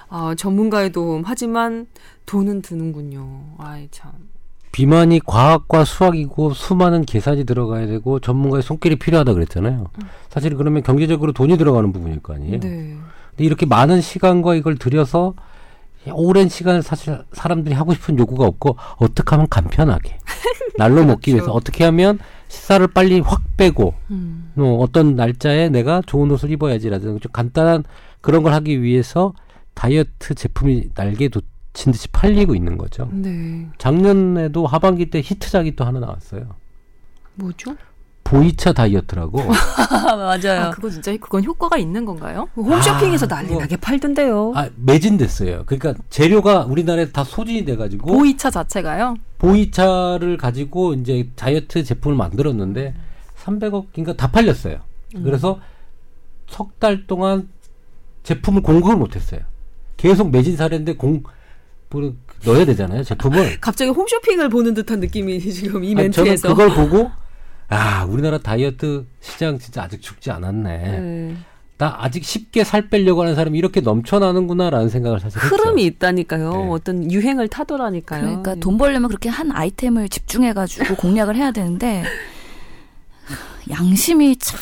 [0.10, 1.86] 아 전문가의 도움 하지만
[2.26, 3.56] 돈은 드는군요.
[3.60, 4.12] 아이 참.
[4.74, 9.86] 비만이 과학과 수학이고 수많은 계산이 들어가야 되고 전문가의 손길이 필요하다 그랬잖아요.
[10.30, 12.60] 사실 그러면 경제적으로 돈이 들어가는 부분일 거 아니에요.
[12.60, 12.98] 네.
[13.30, 15.36] 근데 이렇게 많은 시간과 이걸 들여서
[16.12, 20.18] 오랜 시간 사실 사람들이 하고 싶은 요구가 없고 어떻게 하면 간편하게
[20.76, 24.52] 날로 먹기 위해서 어떻게 하면 식사를 빨리 확 빼고 음.
[24.56, 27.84] 뭐 어떤 날짜에 내가 좋은 옷을 입어야지라든가 좀 간단한
[28.22, 29.34] 그런 걸 하기 위해서
[29.76, 31.30] 다이어트 제품이 날개
[31.74, 33.10] 돋친 듯이 팔리고 있는 거죠.
[33.12, 33.68] 네.
[33.78, 36.48] 작년에도 하반기 때 히트작이 또 하나 나왔어요.
[37.36, 37.76] 뭐죠?
[38.24, 39.40] 보이차 다이어트라고.
[40.16, 40.62] 맞아요.
[40.62, 42.48] 아, 그거 진짜 그건 효과가 있는 건가요?
[42.56, 44.54] 홈쇼핑에서 아, 난리 나게 팔던데요.
[44.56, 45.64] 아, 매진됐어요.
[45.66, 49.16] 그러니까 재료가 우리나라에 다 소진이 돼 가지고 보이차 자체가요?
[49.40, 52.94] 보이차를 가지고 이제 다이어트 제품을 만들었는데
[53.44, 54.78] 300억인가 다 팔렸어요.
[55.14, 55.60] 그래서
[56.48, 57.50] 석 달 동안
[58.24, 59.42] 제품을 공급을 못 했어요.
[59.98, 61.24] 계속 매진 사례인데 공
[62.02, 62.14] 뭐,
[62.46, 63.60] 넣어야 되잖아요 제품을.
[63.62, 66.50] 갑자기 홈쇼핑을 보는 듯한 느낌이 지금 이 아니, 저는 멘트에서.
[66.50, 67.12] 그걸 보고
[67.70, 71.00] 아 우리나라 다이어트 시장 진짜 아직 죽지 않았네.
[71.00, 71.36] 네.
[71.78, 75.56] 나 아직 쉽게 살 빼려고 하는 사람이 이렇게 넘쳐나는구나라는 생각을 사실 했죠.
[75.56, 76.52] 흐름이 있다니까요.
[76.52, 76.68] 네.
[76.70, 78.22] 어떤 유행을 타더라니까요.
[78.22, 82.04] 그러니까 돈 벌려면 그렇게 한 아이템을 집중해가지고 공략을 해야 되는데
[83.72, 84.60] 양심이 참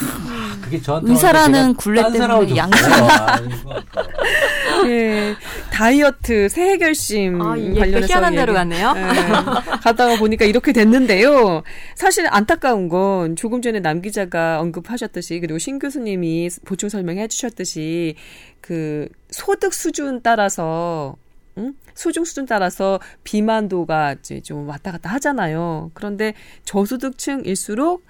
[0.62, 2.92] 그게 저한테 의사라는 굴레 때문에 양심.
[4.90, 5.36] 예,
[5.72, 8.94] 다이어트 새해 결심 아, 또 관련해서 희한한 얘기- 갔네요.
[8.98, 9.02] 예,
[9.82, 11.64] 가다가 보니까 이렇게 됐는데요.
[11.96, 18.16] 사실 안타까운 건 조금 전에 남 기자가 언급하셨듯이 그리고 신 교수님이 보충 설명해 주셨듯이
[18.62, 21.16] 그 소득 수준 따라서
[21.58, 21.74] 응?
[21.96, 25.92] 수중 수준 따라서 비만도가 이제 좀 왔다 갔다 하잖아요.
[25.94, 26.34] 그런데
[26.66, 28.04] 저소득층일수록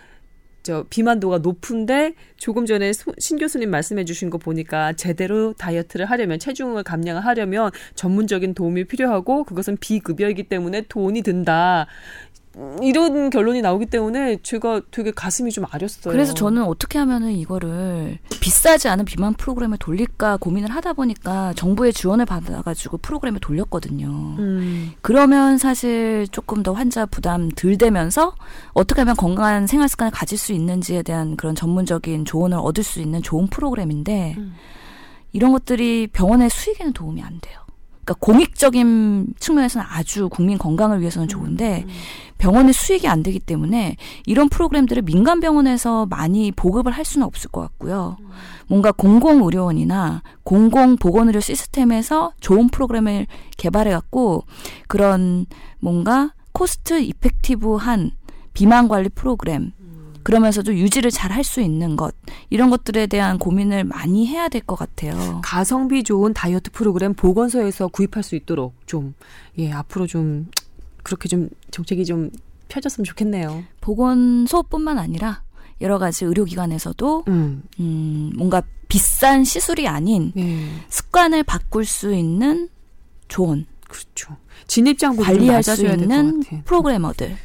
[0.63, 6.38] 저 비만도가 높은데 조금 전에 소- 신 교수님 말씀해 주신 거 보니까 제대로 다이어트를 하려면
[6.39, 11.88] 체중을 감량을 하려면 전문적인 도움이 필요하고 그것은 비급여이기 때문에 돈이 든다.
[12.57, 16.11] 음, 이런 결론이 나오기 때문에 제가 되게 가슴이 좀 아렸어요.
[16.11, 22.25] 그래서 저는 어떻게 하면은 이거를 비싸지 않은 비만 프로그램을 돌릴까 고민을 하다 보니까 정부의 지원을
[22.25, 24.07] 받아가지고 프로그램을 돌렸거든요.
[24.07, 28.35] 음, 그러면 사실 조금 더 환자 부담 덜 되면서
[28.73, 33.21] 어떻게 하면 건강한 생활 습관을 가질 수 있는지에 대한 그런 전문적인 조언을 얻을 수 있는
[33.21, 34.55] 좋은 프로그램인데 음.
[35.33, 37.61] 이런 것들이 병원의 수익에는 도움이 안 돼요.
[38.12, 41.86] 그러니까 공익적인 측면에서는 아주 국민 건강을 위해서는 좋은데
[42.38, 47.62] 병원의 수익이 안 되기 때문에 이런 프로그램들을 민간 병원에서 많이 보급을 할 수는 없을 것
[47.62, 48.17] 같고요.
[48.67, 54.45] 뭔가 공공 의료원이나 공공 보건 의료 시스템에서 좋은 프로그램을 개발해 갖고
[54.88, 55.45] 그런
[55.80, 58.12] 뭔가 cost effective한
[58.54, 59.71] 비만 관리 프로그램
[60.23, 62.13] 그러면서도 유지를 잘 할 수 있는 것
[62.49, 65.41] 이런 것들에 대한 고민을 많이 해야 될 것 같아요.
[65.43, 69.13] 가성비 좋은 다이어트 프로그램 보건소에서 구입할 수 있도록 좀
[69.57, 70.47] 예, 앞으로 좀
[71.03, 72.29] 그렇게 좀 정책이 좀
[72.67, 73.63] 펴졌으면 좋겠네요.
[73.81, 75.41] 보건소뿐만 아니라
[75.81, 77.63] 여러 가지 의료기관에서도 음.
[77.79, 80.65] 음, 뭔가 비싼 시술이 아닌 예.
[80.89, 82.69] 습관을 바꿀 수 있는
[83.27, 84.36] 조언, 그렇죠.
[84.67, 86.43] 진입장벽이 좀 관리할 수 있는.
[86.65, 87.36] 프로그래머들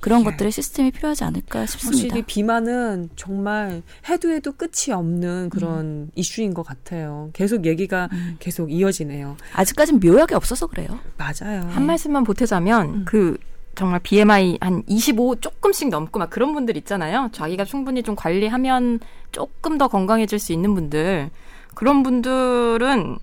[0.00, 0.24] 그런 예.
[0.24, 2.02] 것들의 시스템이 필요하지 않을까 싶습니다.
[2.04, 6.10] 확실히 비만은 정말 해도 해도 끝이 없는 그런 음.
[6.14, 7.30] 이슈인 것 같아요.
[7.32, 8.08] 계속 얘기가
[8.38, 9.36] 계속 이어지네요.
[9.54, 10.98] 아직까진 묘약이 없어서 그래요.
[11.16, 11.62] 맞아요.
[11.68, 13.04] 한 말씀만 보태자면 음.
[13.06, 13.36] 그
[13.74, 17.28] 정말 BMI 한 25 조금씩 넘고 막 그런 분들 있잖아요.
[17.32, 19.00] 자기가 충분히 좀 관리하면
[19.32, 21.30] 조금 더 건강해질 수 있는 분들
[21.74, 23.18] 그런 분들은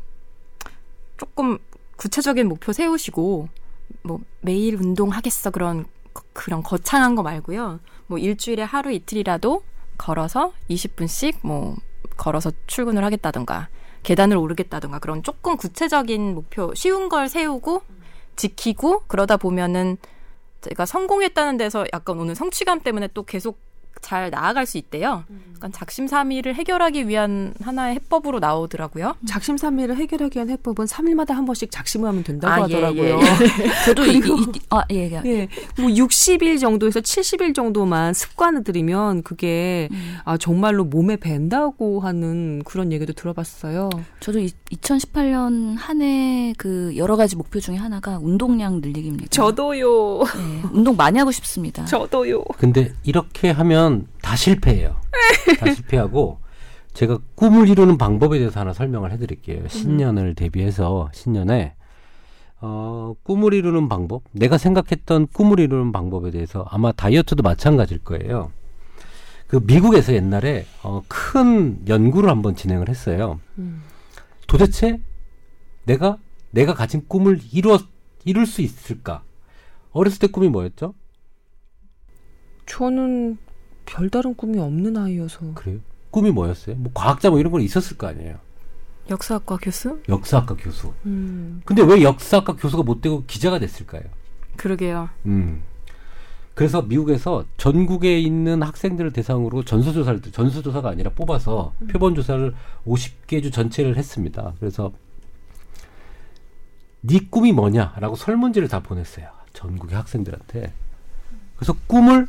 [1.17, 1.57] 조금
[1.97, 3.47] 구체적인 목표 세우시고
[4.03, 5.89] 뭐 매일 운동하겠어 그런 거-
[6.33, 7.79] 그런 거창한 거 말고요.
[8.07, 9.63] 뭐 일주일에 하루 이틀이라도
[9.97, 11.75] 걸어서 20분씩 뭐
[12.17, 13.69] 걸어서 출근을 하겠다든가
[14.03, 17.81] 계단을 오르겠다든가 그런 조금 구체적인 목표 쉬운 걸 세우고
[18.35, 19.97] 지키고 그러다 보면은
[20.61, 23.59] 제가 성공했다는 데서 약간 오는 성취감 때문에 또 계속
[24.01, 25.23] 잘 나아갈 수 있대요.
[25.55, 29.15] 약간 작심삼일을 해결하기 위한 하나의 해법으로 나오더라고요.
[29.27, 33.19] 작심삼일을 해결하기 위한 해법은 3일마다 한 번씩 작심을 하면 된다고 아, 예, 하더라고요.
[33.19, 33.19] 예.
[33.85, 35.21] 저도 이, 이, 아, 예, 예.
[35.25, 35.47] 예,
[35.79, 40.17] 뭐 60일 정도에서 70일 정도만 습관을 들이면 그게 음.
[40.23, 43.89] 아, 정말로 몸에 밴다고 하는 그런 얘기도 들어봤어요.
[44.19, 49.27] 저도 이, 2018년 한 해 그 여러 가지 목표 중에 하나가 운동량 늘리기입니다.
[49.29, 50.21] 저도요.
[50.21, 51.85] 예, 운동 많이 하고 싶습니다.
[51.85, 52.43] 저도요.
[52.57, 54.95] 근데 이렇게 하면 다 실패해요.
[55.59, 56.39] 다 실패하고
[56.93, 59.67] 제가 꿈을 이루는 방법에 대해서 하나 설명을 해드릴게요.
[59.67, 61.73] 신년을 대비해서 신년에
[62.61, 68.51] 어, 꿈을 이루는 방법, 내가 생각했던 꿈을 이루는 방법에 대해서 아마 다이어트도 마찬가지일 거예요.
[69.47, 73.39] 그 미국에서 옛날에 어, 큰 연구를 한번 진행을 했어요.
[73.57, 73.83] 음.
[74.47, 75.01] 도대체
[75.85, 76.17] 내가
[76.51, 77.79] 내가 가진 꿈을 이루어
[78.23, 79.23] 이룰 수 있을까?
[79.91, 80.93] 어렸을 때 꿈이 뭐였죠?
[82.65, 83.37] 저는
[83.85, 85.53] 별다른 꿈이 없는 아이여서.
[85.53, 85.79] 그래요?
[86.11, 86.75] 꿈이 뭐였어요?
[86.75, 88.39] 뭐 과학자 뭐 이런 건 있었을 거 아니에요.
[89.09, 90.01] 역사학과 교수?
[90.09, 90.93] 역사학과 교수.
[91.05, 91.61] 음.
[91.65, 94.03] 근데 왜 역사학과 교수가 못 되고 기자가 됐을까요?
[94.57, 95.09] 그러게요.
[95.25, 95.61] 음.
[96.55, 102.55] 그래서 미국에서 전국에 있는 학생들을 대상으로 전수조사를 전수조사가 아니라 뽑아서 표본 조사를
[102.87, 104.53] 50개 주 전체를 했습니다.
[104.59, 104.93] 그래서
[107.01, 109.27] 네 꿈이 뭐냐라고 설문지를 다 보냈어요.
[109.51, 110.73] 전국의 학생들한테.
[111.57, 112.27] 그래서 꿈을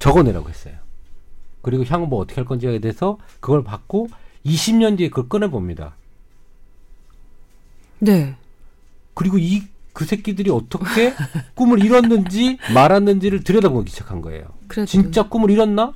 [0.00, 0.74] 적어내라고 했어요.
[1.62, 4.08] 그리고 향후 뭐 어떻게 할 건지에 대해서 그걸 받고
[4.44, 5.94] 20년 뒤에 그걸 꺼내 봅니다.
[8.00, 8.36] 네.
[9.14, 11.14] 그리고 이 그 새끼들이 어떻게
[11.54, 14.44] 꿈을 이뤘는지 말았는지를 들여다보기 시작한 거예요.
[14.68, 15.92] 그래도 진짜 꿈을 이뤘나?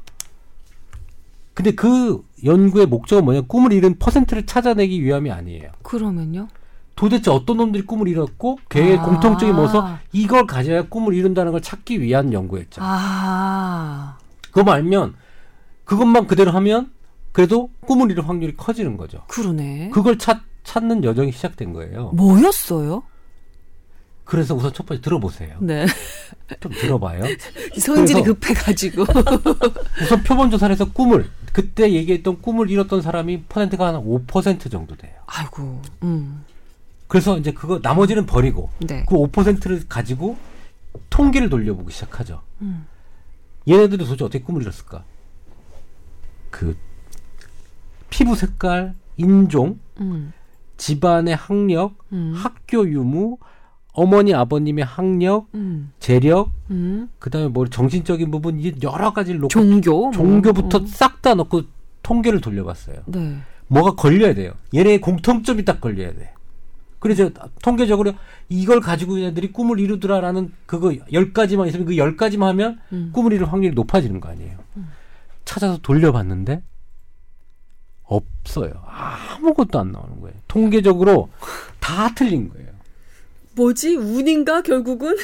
[1.54, 3.42] 근데 그 연구의 목적은 뭐냐?
[3.42, 5.70] 꿈을 이룬 퍼센트를 찾아내기 위함이 아니에요.
[5.82, 6.48] 그러면요?
[6.96, 9.02] 도대체 어떤 놈들이 꿈을 이뤘고 걔의 아.
[9.02, 12.80] 공통점이 뭐서 이걸 가져야 꿈을 이룬다는 걸 찾기 위한 연구였죠.
[12.82, 14.18] 아.
[14.50, 15.14] 그거 알면
[15.84, 16.90] 그것만 그대로 하면
[17.32, 19.22] 그래도 꿈을 이룰 확률이 커지는 거죠.
[19.28, 19.90] 그러네.
[19.90, 22.10] 그걸 찾, 찾는 여정이 시작된 거예요.
[22.14, 23.02] 뭐였어요?
[24.26, 25.56] 그래서 우선 첫 번째 들어보세요.
[25.60, 25.86] 네.
[26.60, 27.22] 좀 들어봐요.
[27.78, 29.04] 성질이 급해가지고.
[30.02, 35.14] 우선 표본 조사를 해서 꿈을 그때 얘기했던 꿈을 이뤘던 사람이 퍼센트가 한 5% 정도 돼요.
[35.26, 35.80] 아이고.
[36.02, 36.44] 음.
[37.06, 39.06] 그래서 이제 그거 나머지는 버리고 네.
[39.08, 40.36] 그 5%를 가지고
[41.08, 42.42] 통계를 돌려보기 시작하죠.
[42.62, 42.84] 음.
[43.68, 45.04] 얘네들이 도대체 어떻게 꿈을 이뤘을까?
[46.50, 46.76] 그
[48.10, 50.32] 피부 색깔, 인종, 음.
[50.78, 52.32] 집안의 학력, 음.
[52.36, 53.38] 학교 유무,
[53.96, 55.90] 어머니 아버님의 학력, 음.
[56.00, 57.08] 재력, 음.
[57.18, 60.02] 그다음에 뭐 정신적인 부분 이 여러 가지를 놓고 종교.
[60.02, 60.10] 뭐.
[60.12, 60.86] 종교부터 음.
[60.86, 61.62] 싹다 넣고
[62.02, 62.96] 통계를 돌려봤어요.
[63.06, 63.38] 네.
[63.68, 64.52] 뭐가 걸려야 돼요.
[64.74, 66.32] 얘네의 공통점이 딱 걸려야 돼.
[66.98, 67.30] 그래서
[67.62, 68.12] 통계적으로
[68.50, 73.10] 이걸 가지고 얘네들이 꿈을 이루더라라는 그거 열 가지만 있으면 그 열 가지만 하면 음.
[73.14, 74.58] 꿈을 이룰 확률이 높아지는 거 아니에요.
[75.46, 76.62] 찾아서 돌려봤는데
[78.04, 78.72] 없어요.
[78.86, 80.34] 아무것도 안 나오는 거예요.
[80.48, 81.28] 통계적으로
[81.80, 82.66] 다 틀린 거예요.
[83.56, 83.96] 뭐지?
[83.96, 85.16] 운인가 결국은?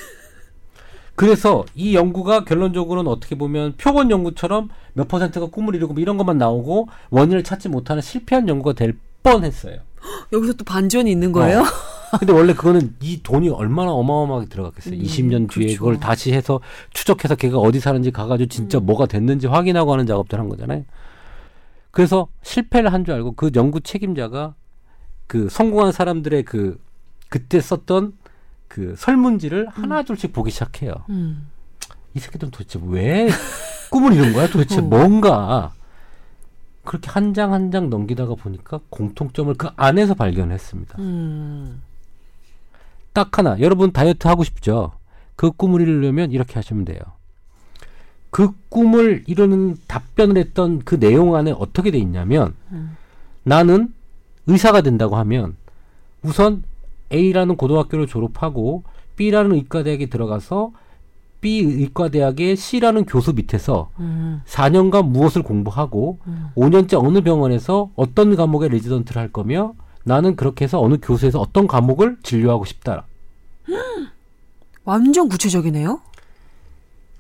[1.15, 6.39] 그래서 이 연구가 결론적으로는 어떻게 보면 표본 연구처럼 몇 퍼센트가 꿈을 이루고 뭐 이런 것만
[6.39, 9.79] 나오고 원인을 찾지 못하는 실패한 연구가 될 뻔했어요.
[10.33, 11.61] 여기서 또 반전이 있는 거예요?
[11.61, 11.65] 어.
[12.19, 14.95] 근데 원래 그거는 이 돈이 얼마나 어마어마하게 들어갔겠어요.
[14.95, 15.79] 음, 20년 뒤에 그렇죠.
[15.79, 16.61] 그걸 다시 해서
[16.93, 18.87] 추적해서 걔가 어디 사는지 가가지고 진짜 음.
[18.87, 20.85] 뭐가 됐는지 확인하고 하는 작업들 한 거잖아요.
[21.91, 24.55] 그래서 실패를 한 줄 알고 그 연구 책임자가
[25.27, 26.79] 그 성공한 사람들의 그
[27.29, 28.15] 그때 썼던
[28.73, 30.95] 그 설문지를 하나 둘씩 보기 시작해요.
[31.11, 31.47] 음.
[32.15, 33.29] 이 새끼들은 도대체 왜
[33.91, 34.49] 꿈을 이룬 거야?
[34.49, 34.81] 도대체 어.
[34.81, 35.75] 뭔가
[36.83, 40.99] 그렇게 한장 한 장 넘기다가 보니까 공통점을 그 안에서 발견했습니다.
[41.01, 41.83] 음.
[43.13, 43.61] 딱 하나.
[43.61, 44.93] 여러분 다이어트 하고 싶죠?
[45.37, 46.99] 그 꿈을 이루려면 이렇게 하시면 돼요.
[48.31, 52.97] 그 꿈을 이루는 답변을 했던 그 내용 안에 어떻게 돼 있냐면 음.
[53.43, 53.93] 나는
[54.47, 55.57] 의사가 된다고 하면
[56.23, 56.65] 우선
[57.13, 58.85] A라는 고등학교를 졸업하고
[59.17, 60.73] B라는 의과대학에 들어가서
[61.41, 64.43] B 의과대학의 C라는 교수 밑에서 음.
[64.47, 66.49] 4년간 무엇을 공부하고 음.
[66.57, 72.19] 5년째 어느 병원에서 어떤 과목의 레지던트를 할 거며 나는 그렇게 해서 어느 교수에서 어떤 과목을
[72.23, 73.07] 진료하고 싶다.
[74.85, 76.01] 완전 구체적이네요.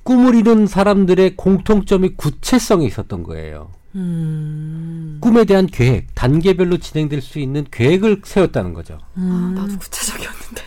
[0.05, 3.71] 꿈을 이룬 사람들의 공통점이 구체성이 있었던 거예요.
[3.95, 5.19] 음.
[5.21, 8.99] 꿈에 대한 계획, 단계별로 진행될 수 있는 계획을 세웠다는 거죠.
[9.17, 9.55] 음.
[9.55, 10.63] 나도 구체적이었는데.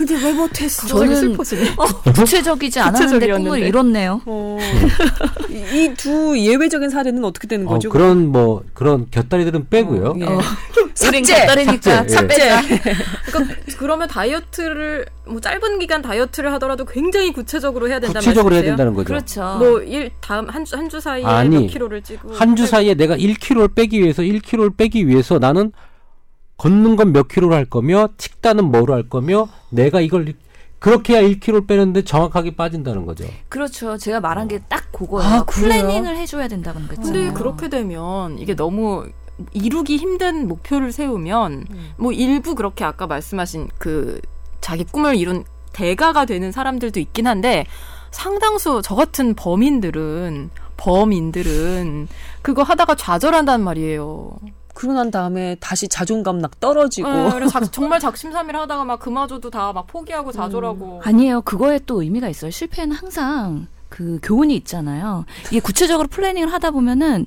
[0.00, 0.86] 근데 왜 못했어?
[0.86, 1.74] 저는 슬퍼지네.
[2.16, 3.32] 구체적이지 않았는데.
[3.32, 4.22] 꿈을 이뤘네요.
[5.74, 7.90] 이두 예외적인 사례는 어떻게 되는 어, 거죠?
[7.90, 10.06] 그런 뭐 그런 곁다리들은 빼고요.
[10.08, 10.24] 어, 예.
[10.24, 10.40] 어.
[10.94, 11.20] 삭제!
[11.20, 12.50] 곁다리니까 삭제.
[13.26, 18.76] 그러니까 그러면 다이어트를 뭐 짧은 기간 다이어트를 하더라도 굉장히 구체적으로 해야 된다는 구체적으로 해야 말씀이세요?
[18.76, 19.06] 된다는 거죠.
[19.06, 19.58] 그렇죠.
[19.58, 23.16] 뭐 일 다음 한주 한 주 사이에 아니, 몇 킬로를 찌고 한 주 사이에 내가
[23.18, 25.72] 1kg를 빼기 위해서 1kg를 빼기 위해서 나는
[26.60, 30.34] 걷는 건 몇 킬로를 할 거며 식단은 뭐로 할 거며 내가 이걸
[30.78, 33.24] 그렇게 해야 1kg를 빼는데 정확하게 빠진다는 거죠.
[33.48, 33.96] 그렇죠.
[33.96, 35.30] 제가 말한 게 딱 그거예요.
[35.40, 35.44] 아?
[35.44, 37.32] 플래닝을 해줘야 된다는 거 근데.
[37.32, 39.06] 그렇게 되면 이게 너무
[39.52, 41.90] 이루기 힘든 목표를 세우면 음.
[41.96, 44.20] 뭐 일부 그렇게 아까 말씀하신 그
[44.60, 47.64] 자기 꿈을 이룬 대가가 되는 사람들도 있긴 한데
[48.10, 52.08] 상당수 저 같은 범인들은 범인들은
[52.42, 54.32] 그거 하다가 좌절한단 말이에요.
[54.80, 57.08] 그러고 난 다음에 다시 자존감 막 떨어지고.
[57.38, 61.02] 네, 작- 정말 작심삼일 하다가 막 그마저도 다 막 포기하고 좌절하고.
[61.04, 61.42] 아니에요.
[61.42, 62.50] 그거에 또 의미가 있어요.
[62.50, 65.26] 실패는 항상 그 교훈이 있잖아요.
[65.48, 67.26] 이게 구체적으로 planning을 하다 보면은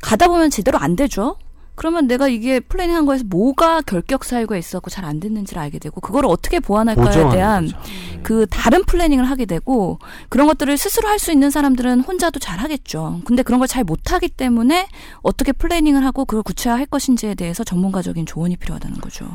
[0.00, 1.36] 가다 보면 제대로 안 되죠.
[1.82, 6.30] 그러면 내가 이게 planning한 거에서 뭐가 결격 사유가 있었고 잘 안 됐는지를 알게 되고 그거를
[6.30, 7.76] 어떻게 보완할까에 대한 거죠.
[8.22, 13.20] 그그 다른 planning을 하게 되고 그런 것들을 스스로 할 수 있는 사람들은 혼자도 잘 하겠죠.
[13.24, 14.86] 근데 그런 걸 잘 못하기 때문에
[15.22, 19.26] 어떻게 플래닝을 하고 그걸 구체화할 것인지에 대해서 전문가적인 조언이 필요하다는 거죠.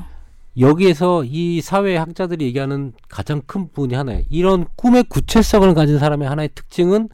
[0.58, 4.24] 여기에서 이 사회학자들이 얘기하는 가장 큰 부분이 하나예요.
[4.30, 7.10] 이런 꿈의 구체성을 가진 사람의 하나의 특징은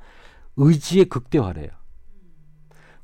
[0.58, 1.70] 의지의 극대화래요.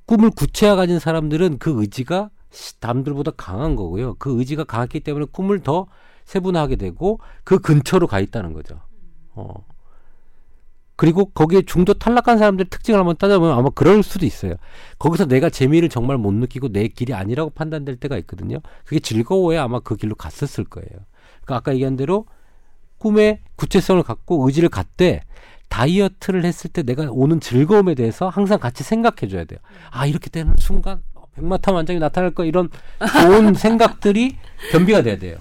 [0.10, 4.16] 꿈을 구체화 가진 사람들은 그 의지가 시- 남들보다 강한 거고요.
[4.16, 5.86] 그 의지가 강했기 때문에 꿈을 더
[6.26, 8.82] 세분화하게 되고 그 근처로 가 있다는 거죠.
[9.36, 9.54] 어.
[10.96, 14.56] 그리고 거기에 중도 탈락한 사람들의 특징을 한번 따져보면 아마 그럴 수도 있어요.
[14.98, 18.58] 거기서 내가 재미를 정말 못 느끼고 내 길이 아니라고 판단될 때가 있거든요.
[18.86, 20.90] 그게 즐거워야 아마 그 길로 갔었을 거예요.
[21.44, 22.26] 그러니까 아까 얘기한 대로
[22.98, 25.22] 꿈의 구체성을 갖고 의지를 갖되
[25.70, 29.60] 다이어트를 했을 때 내가 오는 즐거움에 대해서 항상 같이 생각해 줘야 돼요.
[29.92, 31.02] 아, 이렇게 되는 순간
[31.36, 32.70] 백마탄 완장이 나타날 거 이런
[33.22, 34.36] 좋은 생각들이
[34.72, 35.38] 겸비가 돼야 돼요.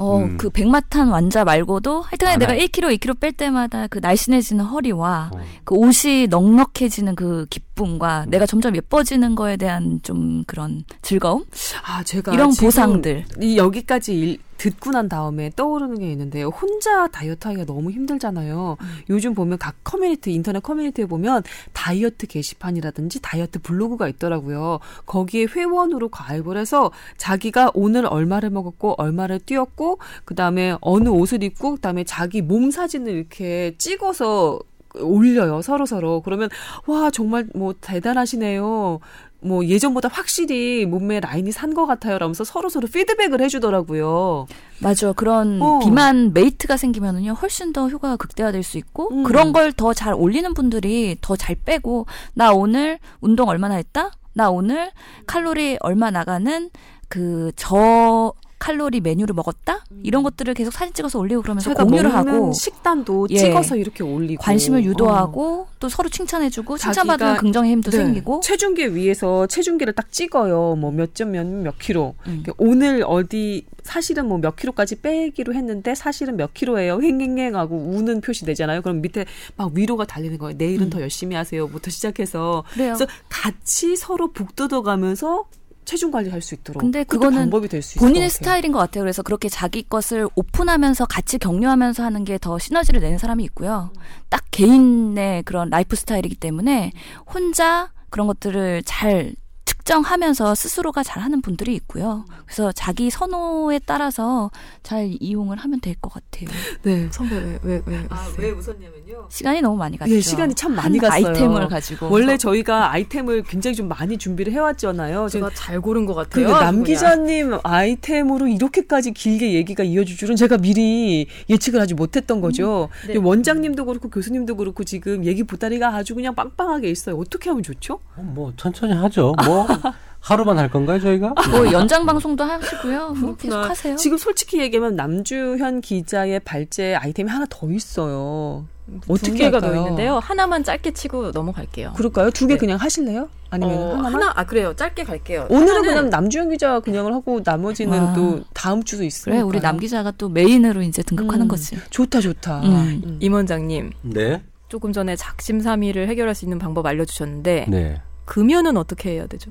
[0.00, 0.36] 어, 음.
[0.36, 2.66] 그 백마탄 왕자 말고도 하여튼간에 내가 많아요.
[2.66, 5.40] 1kg, 2kg 뺄 때마다 그 날씬해지는 허리와 어.
[5.64, 11.44] 그 옷이 넉넉해지는 그 기쁨과 내가 점점 예뻐지는 거에 대한 좀 그런 즐거움?
[11.84, 13.24] 아, 제가 이런 보상들.
[13.42, 16.48] 이 여기까지 일, 듣고 난 다음에 떠오르는 게 있는데요.
[16.48, 18.76] 혼자 다이어트 하기가 너무 힘들잖아요.
[19.08, 21.42] 요즘 보면 각 커뮤니티, 인터넷 커뮤니티에 보면
[21.72, 24.80] 다이어트 게시판이라든지 다이어트 블로그가 있더라고요.
[25.06, 32.04] 거기에 회원으로 가입을 해서 자기가 오늘 얼마를 먹었고 얼마를 뛰었고 그다음에 어느 옷을 입고 그다음에
[32.04, 34.58] 자기 몸 사진을 이렇게 찍어서
[35.00, 36.48] 올려요 서로 서로 그러면
[36.86, 39.00] 와 정말 뭐 대단하시네요
[39.40, 44.46] 뭐 예전보다 확실히 몸매 라인이 산 것 같아요 라면서 서로 서로 피드백을 해주더라고요
[44.80, 45.12] 맞아.
[45.12, 45.78] 그런 어.
[45.80, 49.22] 비만 mate가 생기면은요, 훨씬 더 효과가 극대화될 수 있고, 음.
[49.24, 54.12] 그런 걸 더 잘 올리는 분들이 더 잘 빼고, 나 오늘 운동 얼마나 했다?
[54.34, 54.90] 나 오늘
[55.26, 56.70] 칼로리 얼마 나가는
[57.08, 59.84] 그 저 칼로리 메뉴를 먹었다?
[60.02, 63.38] 이런 것들을 계속 사진 찍어서 올리고 그러면서 제가 공유를 먹는 하고, 식단도 예.
[63.38, 64.82] 찍어서 이렇게 올리고 관심을 어.
[64.82, 67.98] 유도하고, 또 서로 칭찬해주고, 자기가- 칭찬받으면 긍정의 힘도 네.
[67.98, 70.74] 생기고, 체중계 위에서 체중계를 딱 찍어요.
[70.76, 72.14] 뭐 몇점몇몇 킬로.
[72.26, 72.42] 음.
[72.58, 77.00] 오늘 어디 사실은 뭐 몇 킬로까지 빼기로 했는데 사실은 몇 킬로예요.
[77.00, 78.82] 횡행행하고 우는 표시 되잖아요.
[78.82, 79.24] 그럼 밑에
[79.56, 80.56] 막 위로가 달리는 거예요.
[80.58, 80.90] 내일은 음.
[80.90, 82.94] 더 열심히 하세요부터 시작해서 그래요.
[82.94, 85.46] 그래서 같이 서로 북돋아가면서
[85.88, 86.80] 체중 관리할 수 있도록.
[86.80, 88.28] 근데 그거는 방법이 될수 있을 본인의.
[88.28, 89.02] 스타일인 것 같아요.
[89.02, 93.90] 그래서 그렇게 자기 것을 오픈하면서 같이 격려하면서 하는 게 더 시너지를 내는 사람이 있고요.
[94.28, 96.92] 딱 개인의 그런 라이프 스타일이기 때문에
[97.26, 102.26] 혼자 그런 것들을 잘 측정하면서 스스로가 잘 하는 분들이 있고요.
[102.44, 104.50] 그래서 자기 선호에 따라서
[104.82, 106.48] 잘 이용을 하면 될 것 같아요.
[106.82, 107.08] 네.
[107.10, 108.06] 선배 왜 왜 왜?
[108.10, 109.07] 아, 왜 웃었냐면요.
[109.28, 110.10] 시간이 너무 많이 갔죠.
[110.12, 111.26] 예, 시간이 참 많이 한 갔어요.
[111.28, 115.28] 아이템을 가지고 원래 저희가 아이템을 굉장히 좀 많이 준비를 해왔잖아요.
[115.28, 116.46] 제가 잘 고른 것 같아요.
[116.46, 116.82] 그러니까 남.
[116.82, 122.88] 기자님 아이템으로 이렇게까지 길게 얘기가 이어질 줄은 제가 미리 예측을 하지 못했던 거죠.
[123.06, 123.14] 네.
[123.14, 127.16] 근데 원장님도 그렇고 교수님도 그렇고 지금 얘기 보따리가 아주 그냥 빵빵하게 있어요.
[127.16, 128.00] 어떻게 하면 좋죠?
[128.16, 129.34] 어, 뭐 천천히 하죠.
[129.44, 129.66] 뭐
[130.20, 131.32] 하루만 할 건가요, 저희가?
[131.50, 133.10] 뭐 연장 방송도 하시고요.
[133.10, 133.96] 뭐 계속 하세요.
[133.96, 138.66] 지금 솔직히 얘기하면 남주현 기자의 발제 아이템이 하나 더 있어요.
[139.02, 139.74] 두 어떻게 개가 더?
[139.74, 140.18] 있는데요.
[140.18, 141.92] 하나만 짧게 치고 넘어갈게요.
[141.94, 142.30] 그럴까요?
[142.30, 142.58] 두개 네.
[142.58, 143.28] 그냥 하실래요?
[143.50, 144.14] 아니면 어, 하나만?
[144.14, 144.74] 하나 아 그래요.
[144.74, 145.46] 짧게 갈게요.
[145.48, 148.12] 오늘은 하나는 그냥 남주현 기자 그냥을 하고 나머지는 와.
[148.14, 149.32] 또 다음 주도 있어요.
[149.34, 151.48] 그래 우리 남 기자가 또 메인으로 이제 등극하는 음.
[151.48, 151.76] 거지.
[151.90, 152.60] 좋다 좋다.
[152.62, 153.02] 음.
[153.04, 153.18] 음.
[153.20, 154.42] 임 원장님 네.
[154.68, 158.02] 조금 전에 작심삼일을 해결할 수 있는 방법 알려주셨는데 네.
[158.26, 159.50] 금연은 어떻게 해야 되죠?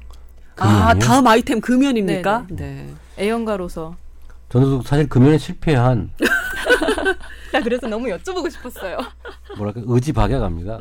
[0.58, 1.00] 아 금연이요?
[1.06, 2.48] 다음 아이템 금연입니까?
[2.50, 2.88] 네.
[3.18, 3.96] 애연가로서.
[4.50, 6.12] 저는 사실 금연에 실패한
[7.52, 8.98] 나 그래서 너무 여쭤보고 싶었어요.
[9.58, 10.78] 뭐랄까 의지 박약합니다.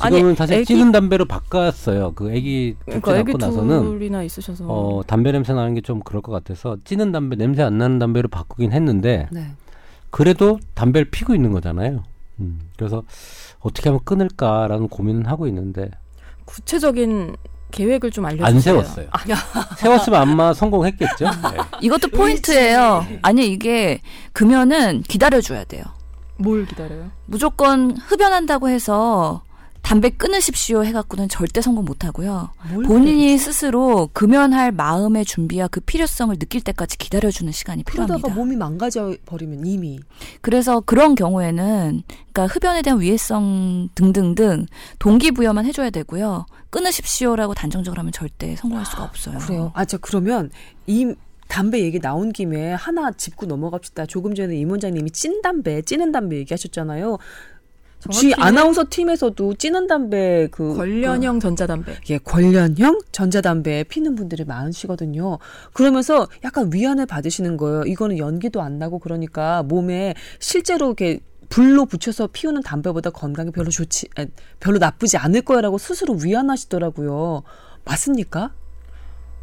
[0.00, 2.12] 아니, 지금은 사실 애기- 찌는 담배로 바꿨어요.
[2.14, 4.64] 그 애기 그러니까 애기 낳고 나서는 있으셔서.
[4.68, 8.28] 어 담배 냄새 나는 게 좀 그럴 것 같아서 찌는 담배 냄새 안 나는 담배로
[8.28, 9.52] 바꾸긴 했는데 네.
[10.10, 12.04] 그래도 담배를 피고 있는 거잖아요.
[12.38, 13.02] 음, 그래서
[13.60, 15.90] 어떻게 하면 끊을까라는 고민은 하고 있는데
[16.44, 17.36] 구체적인
[17.70, 18.46] 계획을 좀 알려주세요.
[18.46, 19.06] 안 세웠어요.
[19.78, 21.24] 세웠으면 아마 성공했겠죠.
[21.54, 21.58] 네.
[21.80, 23.06] 이것도 포인트예요.
[23.22, 24.00] 아니 이게
[24.32, 25.84] 금연은 기다려줘야 돼요.
[26.36, 27.10] 뭘 기다려요?
[27.26, 29.42] 무조건 흡연한다고 해서
[29.82, 32.50] 담배 끊으십시오 해갖고는 절대 성공 못하고요.
[32.72, 38.34] 뭘 본인이 스스로 금연할 마음의 준비와 그 필요성을 느낄 때까지 기다려주는 시간이 그러다가 필요합니다.
[38.34, 39.98] 몸이 망가져 버리면 이미
[40.42, 42.02] 그래서 그런 경우에는
[42.32, 44.66] 그러니까 흡연에 대한 위해성 등등등
[44.98, 46.46] 동기부여만 해줘야 되고요.
[46.70, 49.38] 끊으십시오라고 단정적으로 하면 절대 성공할 수가 없어요.
[49.38, 49.72] 그래요.
[49.74, 50.50] 아, 저 그러면
[50.86, 51.14] 이
[51.48, 54.06] 담배 얘기 나온 김에 하나 짚고 넘어갑시다.
[54.06, 57.18] 조금 전에 임 원장님이 찐 담배, 찌는 담배 얘기하셨잖아요.
[58.10, 61.92] 쥐 아나운서 팀에서도 찌는 담배 그 관련형 전자담배.
[62.10, 65.38] 예, 관련형 전자담배 피는 분들이 많으시거든요.
[65.72, 67.82] 그러면서 약간 위안을 받으시는 거예요.
[67.84, 71.20] 이거는 연기도 안 나고 그러니까 몸에 실제로 이렇게
[71.50, 74.24] 불로 붙여서 피우는 담배보다 건강에 별로 좋지, 아,
[74.60, 77.42] 별로 나쁘지 않을 거야라고 스스로 위안하시더라고요.
[77.84, 78.52] 맞습니까?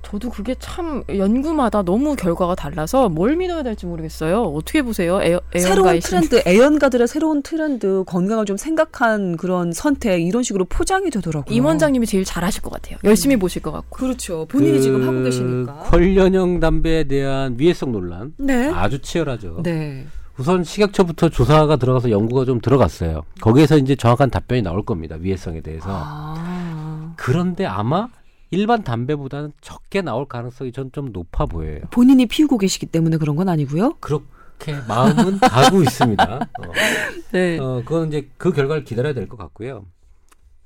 [0.10, 4.42] 저도 그게 참 연구마다 너무 결과가 달라서 뭘 믿어야 될지 모르겠어요.
[4.42, 5.22] 어떻게 보세요?
[5.22, 11.54] 에어, 새로운 트렌드, 애연가들의 새로운 트렌드, 건강을 좀 생각한 그런 선택 이런 식으로 포장이 되더라고요.
[11.54, 12.98] 임 원장님이 제일 잘하실 것 같아요.
[13.04, 13.98] 열심히 보실 것 같고.
[13.98, 14.46] 그렇죠.
[14.46, 15.74] 본인이 그 지금 하고 계시니까.
[15.90, 18.70] 궐련형 담배에 대한 위해성 논란 네.
[18.70, 19.60] 아주 치열하죠.
[19.64, 20.06] 네.
[20.38, 23.24] 우선 식약처부터 조사가 들어가서 연구가 좀 들어갔어요.
[23.42, 25.18] 거기에서 이제 정확한 답변이 나올 겁니다.
[25.20, 25.88] 위해성에 대해서.
[25.90, 27.14] 아.
[27.18, 28.08] 그런데 아마
[28.50, 31.82] 일반 담배보다는 적게 나올 가능성이 전 좀 높아 보여요.
[31.92, 33.96] 본인이 피우고 계시기 때문에 그런 건 아니고요.
[34.00, 36.36] 그렇게 마음은 가고 있습니다.
[36.36, 36.72] 어.
[37.34, 37.58] 네.
[37.60, 39.86] 어, 그건 이제 그 결과를 기다려야 될 것 같고요.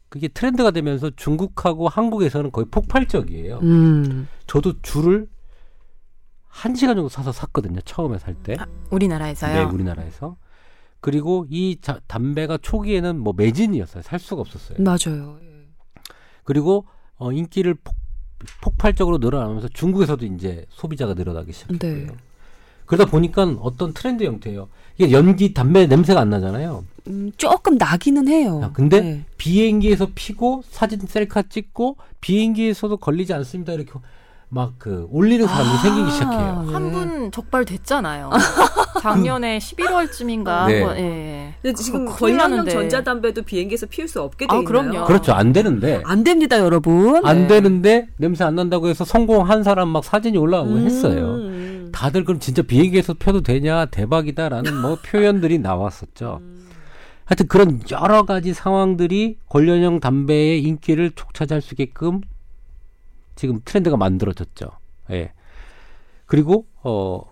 [0.10, 3.60] 그게 트렌드가 되면서 중국하고 한국에서는 거의 폭발적이에요.
[3.64, 4.28] 음.
[4.46, 5.28] 저도 줄을
[6.48, 7.80] 한 시간 정도 사서 샀거든요.
[7.82, 8.56] 처음에 살 때.
[8.60, 9.54] 아, 우리나라에서요.
[9.56, 10.36] 네, 우리나라에서.
[11.00, 14.04] 그리고 이 자- 담배가 초기에는 뭐 매진이었어요.
[14.04, 14.78] 살 수가 없었어요.
[14.84, 15.40] 맞아요.
[16.44, 16.86] 그리고
[17.22, 17.96] 어, 인기를 폭,
[18.62, 22.08] 폭발적으로 늘어나면서 중국에서도 이제 소비자가 늘어나기 시작했고요.
[22.08, 22.08] 네.
[22.88, 24.68] 그러다 보니까 어떤 트렌드 형태예요.
[24.98, 26.84] 이게 연기 담배 냄새가 안 나잖아요.
[27.08, 28.60] 음, 조금 나기는 해요.
[28.64, 29.26] 야, 근데 네.
[29.38, 33.74] 비행기에서 피고 사진 셀카 찍고 비행기에서도 걸리지 않습니다.
[33.74, 33.92] 이렇게
[34.54, 36.64] 막 그 올리는 사람이 생기기 시작해요.
[36.68, 36.74] 네.
[36.74, 38.32] 한분 적발 됐잖아요.
[39.02, 40.82] 작년에 11월쯤인가 네.
[40.82, 41.54] 한번 예.
[41.62, 42.72] 근데 지금 나는데.
[42.72, 44.66] 전자담배도 비행기에서 피울 수 없게 돼 아, 있나요?
[44.68, 45.06] 그럼요.
[45.06, 45.32] 그렇죠.
[45.32, 47.26] 안 되는데 안 됩니다, 여러분.
[47.26, 47.48] 안 네.
[47.48, 51.36] 되는데 냄새 안 난다고 해서 성공한 사람 막 사진이 올라오고 했어요.
[51.36, 51.90] 음.
[51.94, 56.42] 다들 그럼 진짜 비행기에서 펴도 되냐 대박이다라는 뭐 표현들이 나왔었죠.
[57.26, 62.20] 하여튼 그런 여러 가지 상황들이 관련형 담배의 인기를 촉차지할 수 있게끔
[63.42, 64.70] 지금 트렌드가 만들어졌죠.
[65.10, 65.34] 예.
[66.28, 67.24] 그리고 어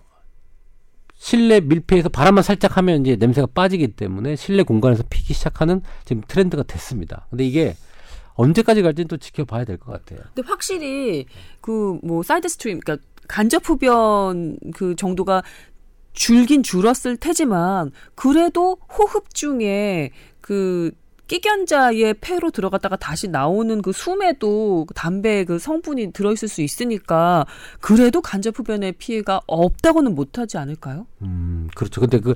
[1.14, 6.64] 실내 밀폐에서 바람만 살짝 하면 이제 냄새가 빠지기 때문에 실내 공간에서 피기 시작하는 지금 트렌드가
[6.64, 7.28] 됐습니다.
[7.30, 7.76] 근데 이게
[8.34, 10.26] 언제까지 갈지는 또 지켜봐야 될 것 같아요.
[10.34, 11.26] 근데 확실히
[11.60, 15.44] 그 뭐 side stream 그러니까 간접 흡연 그 정도가
[16.12, 20.90] 줄긴 줄었을 테지만 그래도 호흡 중에 그
[21.40, 27.46] 끼견자의 폐로 들어갔다가 다시 나오는 그 숨에도 그 담배 그 성분이 들어있을 수 있으니까
[27.80, 31.06] 그래도 간접 흡연의 피해가 없다고는 못하지 않을까요?
[31.22, 32.00] 음, 그렇죠.
[32.00, 32.34] 근데 그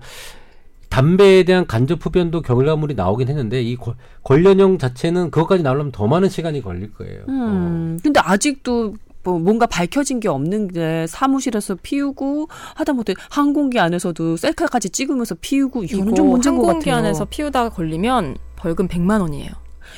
[0.91, 6.29] 담배에 대한 간접 흡연도 결과물이 나오긴 했는데 이 거- 관련형 자체는 그것까지 나오려면 더 많은
[6.29, 7.23] 시간이 걸릴 거예요.
[7.23, 7.31] 어.
[7.31, 15.35] 음, 근데 아직도 뭐 뭔가 밝혀진 게 없는데 사무실에서 피우고 하다못해 항공기 안에서도 셀카까지 찍으면서
[15.41, 16.99] 피우고 이거는 이거 좀 문제인 것 항공기 같아요.
[17.01, 19.51] 안에서 피우다가 걸리면 벌금 100만 원이에요.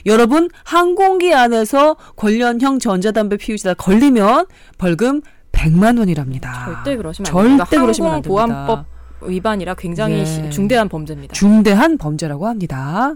[0.07, 4.47] 여러분 항공기 안에서 관련형 전자담배 피우시다 걸리면
[4.77, 6.65] 벌금 100만 원이랍니다.
[6.75, 7.81] 절대 그러시면 안 절대 됩니다.
[7.81, 8.43] 그러시면 안 됩니다.
[8.43, 8.87] 항공보안법
[9.23, 10.25] 위반이라 굉장히 네.
[10.27, 11.33] 시- 중대한 범죄입니다.
[11.33, 13.15] 중대한 범죄라고 합니다.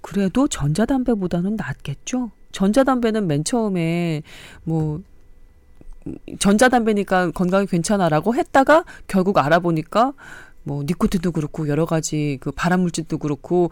[0.00, 2.30] 그래도 전자담배보다는 낫겠죠?
[2.52, 4.22] 전자담배는 맨 처음에
[4.64, 5.02] 뭐
[6.38, 10.14] 전자담배니까 건강에 괜찮아라고 했다가 결국 알아보니까
[10.66, 13.70] 뭐 니코틴도 그렇고 여러 가지 그 발암 물질도 그렇고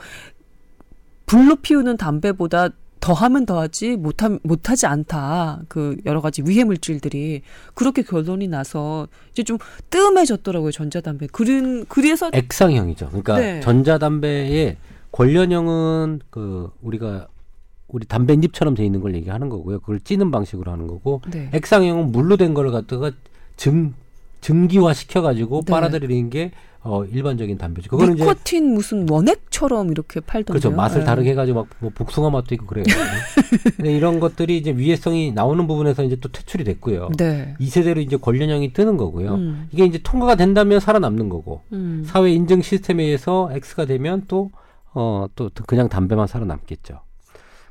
[1.26, 2.68] 불로 피우는 담배보다
[3.00, 5.62] 더하면 더하지 못하, 못하지 않다.
[5.68, 7.42] 그 여러 가지 위해 물질들이
[7.74, 9.58] 그렇게 결론이 나서 이제 좀
[9.90, 11.26] 뜸해졌더라고요 전자담배.
[11.32, 13.08] 그런 그래서 액상형이죠.
[13.08, 13.60] 그러니까 네.
[13.60, 14.76] 전자담배의
[15.10, 17.26] 관련형은 그 우리가
[17.88, 19.80] 우리 담배 잎처럼 돼 있는 걸 얘기하는 거고요.
[19.80, 21.50] 그걸 찌는 방식으로 하는 거고 네.
[21.52, 23.10] 액상형은 물로 된 걸 갖다가
[23.56, 23.94] 증
[24.48, 25.72] 증기화 시켜가지고 네.
[25.72, 26.50] 빨아들이는 게
[26.82, 27.88] 어, 일반적인 담배죠.
[27.88, 30.60] 그거는 이제 니코틴 무슨 원액처럼 이렇게 팔던데요.
[30.60, 30.70] 그렇죠.
[30.76, 31.06] 맛을 네.
[31.06, 32.84] 다르게 해가지고 막 뭐 복숭아 맛도 있고 그래요.
[33.76, 37.08] 근데 이런 것들이 이제 위해성이 나오는 부분에서 이제 또 퇴출이 됐고요.
[37.16, 37.54] 네.
[37.58, 39.34] 이 세대로 이제 관련형이 뜨는 거고요.
[39.34, 39.68] 음.
[39.72, 42.02] 이게 이제 통과가 된다면 살아남는 거고 음.
[42.04, 44.50] 사회 인증 시스템에 의해서 X가 되면 또
[44.92, 47.00] 어, 또 그냥 담배만 살아남겠죠.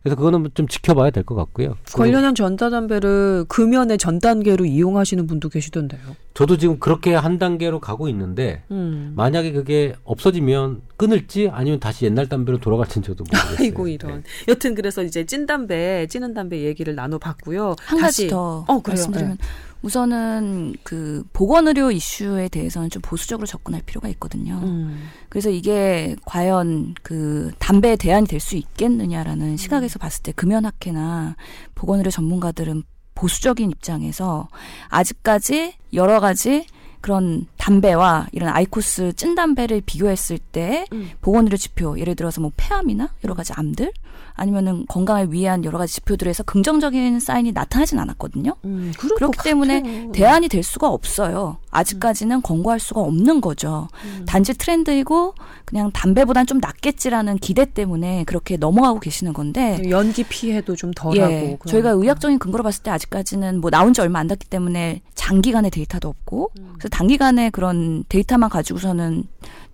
[0.02, 1.76] 그래서 그거는 좀 지켜봐야 될 것 같고요.
[1.94, 6.02] 관련형 전자담배를 금연의 전 단계로 이용하시는 분도 계시던데요.
[6.34, 9.14] 저도 지금 그렇게 한 단계로 가고 있는데 음.
[9.16, 13.58] 만약에 그게 없어지면 끊을지 아니면 다시 옛날 담배로 돌아갈지는 저도 모르겠어요.
[13.60, 14.24] 아이고 이런.
[14.48, 17.76] 여튼 그래서 이제 찐 담배, 찌는 담배 얘기를 나눠봤고요.
[17.80, 18.82] 한 다시 가지 더 어, 그래요.
[18.88, 19.38] 말씀드리면
[19.84, 24.60] 우선은 그 보건 의료 이슈에 대해서는 좀 보수적으로 접근할 필요가 있거든요.
[24.64, 25.10] 음.
[25.30, 31.36] 그래서 이게 과연 그 담배에 대안이 될 수 있겠느냐라는 시각에서 봤을 때 금연학회나
[31.76, 32.84] 보건 의료 전문가들은
[33.16, 34.48] 보수적인 입장에서
[34.90, 36.66] 아직까지 여러 가지
[37.02, 41.12] 그런 담배와 이런 아이코스 찐 담배를 비교했을 때 음.
[41.22, 43.94] 보건의료 지표 예를 들어서 뭐 폐암이나 여러 가지 암들
[44.36, 48.56] 아니면은 건강을 위한 여러 가지 지표들에서 긍정적인 사인이 나타나진 않았거든요.
[48.66, 50.10] 음, 그렇기 것 때문에.
[50.12, 51.58] 대안이 될 수가 없어요.
[51.70, 53.88] 아직까지는 권고할 수가 없는 거죠.
[54.06, 54.26] 음.
[54.26, 55.36] 단지 트렌드이고
[55.66, 61.32] 그냥 담배보단 좀 낫겠지라는 기대 때문에 그렇게 넘어가고 계시는 건데 연기 피해도 좀 덜하고.
[61.32, 61.92] 예, 저희가 그러니까.
[61.92, 66.52] 의학적인 근거로 봤을 때 아직까지는 뭐 나온 지 얼마 안 됐기 때문에 장기간의 데이터도 없고
[66.74, 69.24] 그래서 단기간에 그런 데이터만 가지고서는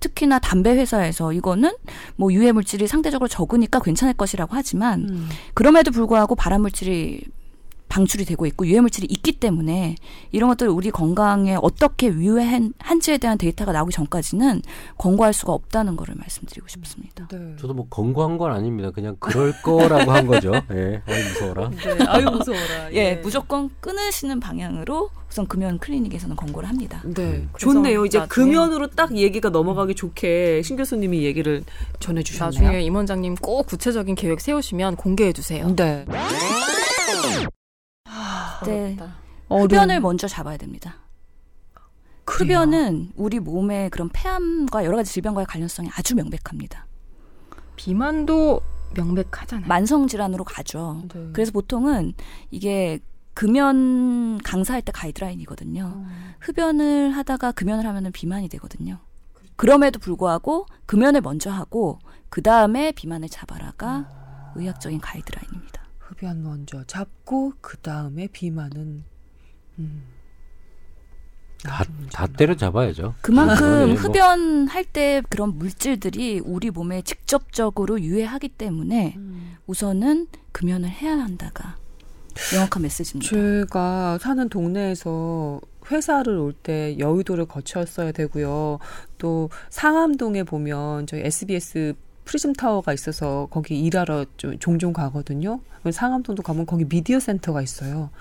[0.02, 1.72] 특히나 담배 회사에서 이거는
[2.18, 5.30] 뭐 유해 물질이 상대적으로 적으니까 괜찮을 것이라고 하지만 음.
[5.54, 7.24] 그럼에도 불구하고 발암 물질이
[7.90, 9.96] 방출이 되고 있고 유해 물질이 있기 때문에
[10.32, 14.62] 이런 것들 우리 건강에 어떻게 위해한지에 대한 데이터가 나오기 전까지는
[14.98, 17.28] 권고할 수가 없다는 거를 말씀드리고 싶습니다.
[17.32, 17.56] 네.
[17.60, 18.92] 저도 뭐 건고한 건 아닙니다.
[18.92, 20.52] 그냥 그럴 거라고 한 거죠.
[20.72, 21.02] 예.
[21.08, 21.70] 어이 무서워라.
[21.70, 22.06] 네.
[22.08, 22.94] 아유 무서워라.
[22.94, 27.02] 예, 무조건 끊으시는 방향으로 우선 금연 클리닉에서는 권고를 합니다.
[27.06, 28.06] 네, 그래서 좋네요.
[28.06, 31.64] 이제 나중에- 금연으로 딱 얘기가 넘어가기 좋게 신 교수님이 얘기를
[32.00, 32.62] 전해 주셨네요.
[32.64, 35.76] 나중에 임 원장님 꼭 구체적인 계획 세우시면 공개해 주세요.
[35.76, 36.06] 네.
[38.66, 38.98] 네.
[39.48, 40.96] 어려운- 흡연을 먼저 잡아야 됩니다.
[42.26, 42.60] 그래요?
[42.60, 46.86] 흡연은 우리 몸의 그런 폐암과 여러 가지 질병과의 관련성이 아주 명백합니다.
[47.76, 48.62] 비만도
[48.96, 49.68] 명백하잖아요.
[49.68, 51.04] 만성 질환으로 가죠.
[51.14, 51.30] 네.
[51.34, 52.14] 그래서 보통은
[52.52, 53.00] 이게
[53.34, 55.92] 금연 강사할 때 가이드라인이거든요.
[55.96, 56.08] 어.
[56.42, 59.00] 흡연을 하다가 금연을 하면은 비만이 되거든요.
[59.56, 62.00] 그럼에도 불구하고 금연을 먼저 하고
[62.30, 65.84] 그 다음에 비만을 잡아라가 의학적인 가이드라인입니다.
[66.20, 69.04] 흡연 먼저 잡고 그 다음에 비만은
[69.80, 70.04] 음.
[71.64, 73.16] 다, 다 때려 잡아야죠.
[73.22, 79.56] 그만큼 뭐- 흡연할 때 그런 물질들이 우리 몸에 직접적으로 유해하기 때문에 음.
[79.68, 81.78] 우선은 금연을 해야 한다가
[82.54, 83.30] 명확한 메시지입니다.
[83.30, 85.60] 제가 사는 동네에서
[85.92, 88.80] 회사를 올 때 여의도를 거쳤어야 되고요.
[89.18, 91.94] 또 상암동에 보면 저희 SBS
[92.30, 95.62] 프리즘 타워가 있어서 거기 일하러 좀 종종 가거든요.
[95.92, 98.12] 상암동도 가면 거기 미디어 센터가 있어요.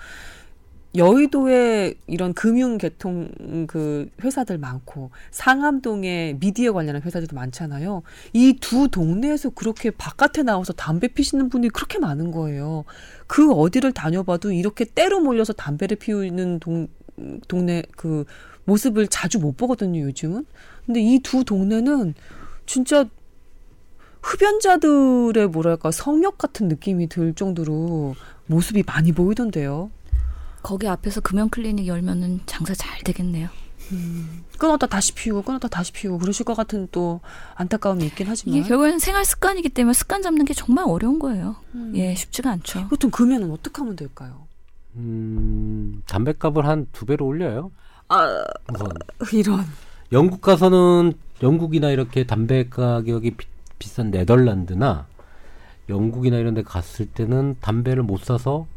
[0.95, 8.01] 여의도에 이런 금융 계통 그 회사들 많고 상암동에 미디어 관련한 회사들도 많잖아요.
[8.33, 12.85] 이 두 동네에서 그렇게 바깥에 나와서 담배 피시는 분이 그렇게 많은 거예요.
[13.27, 16.87] 그 어디를 다녀봐도 이렇게 때로 몰려서 담배를 피우는 동,
[17.47, 18.25] 동네 그
[18.65, 20.47] 모습을 자주 못 보거든요, 요즘은.
[20.87, 22.15] 근데 이 두 동네는
[22.65, 23.05] 진짜
[24.21, 28.15] 흡연자들의 뭐랄까 성역 같은 느낌이 들 정도로
[28.47, 29.91] 모습이 많이 보이던데요.
[30.61, 33.49] 거기 앞에서 금연 클리닉 열면은 장사 잘 되겠네요.
[34.59, 37.21] 끊었다 다시 피우고 끊었다 다시 피우고 그러실 것 같은 또
[37.55, 41.55] 안타까움이 있긴 하지만 이게 결국에는 생활 습관이기 때문에 습관 잡는 게 정말 어려운 거예요.
[41.73, 41.93] 음.
[41.95, 42.87] 예, 쉽지가 않죠.
[42.89, 44.45] 보통 금연은 어떻게 하면 될까요?
[44.95, 47.71] 음, 담배값을 한 두 배로 올려요.
[48.09, 48.43] 아
[48.73, 48.89] 우선
[49.33, 49.65] 이런
[50.11, 53.47] 영국 가서는 영국이나 이렇게 담배 가격이 비,
[53.79, 55.07] 비싼 네덜란드나
[55.87, 58.67] 영국이나 이런 데 갔을 때는 담배를 못 사서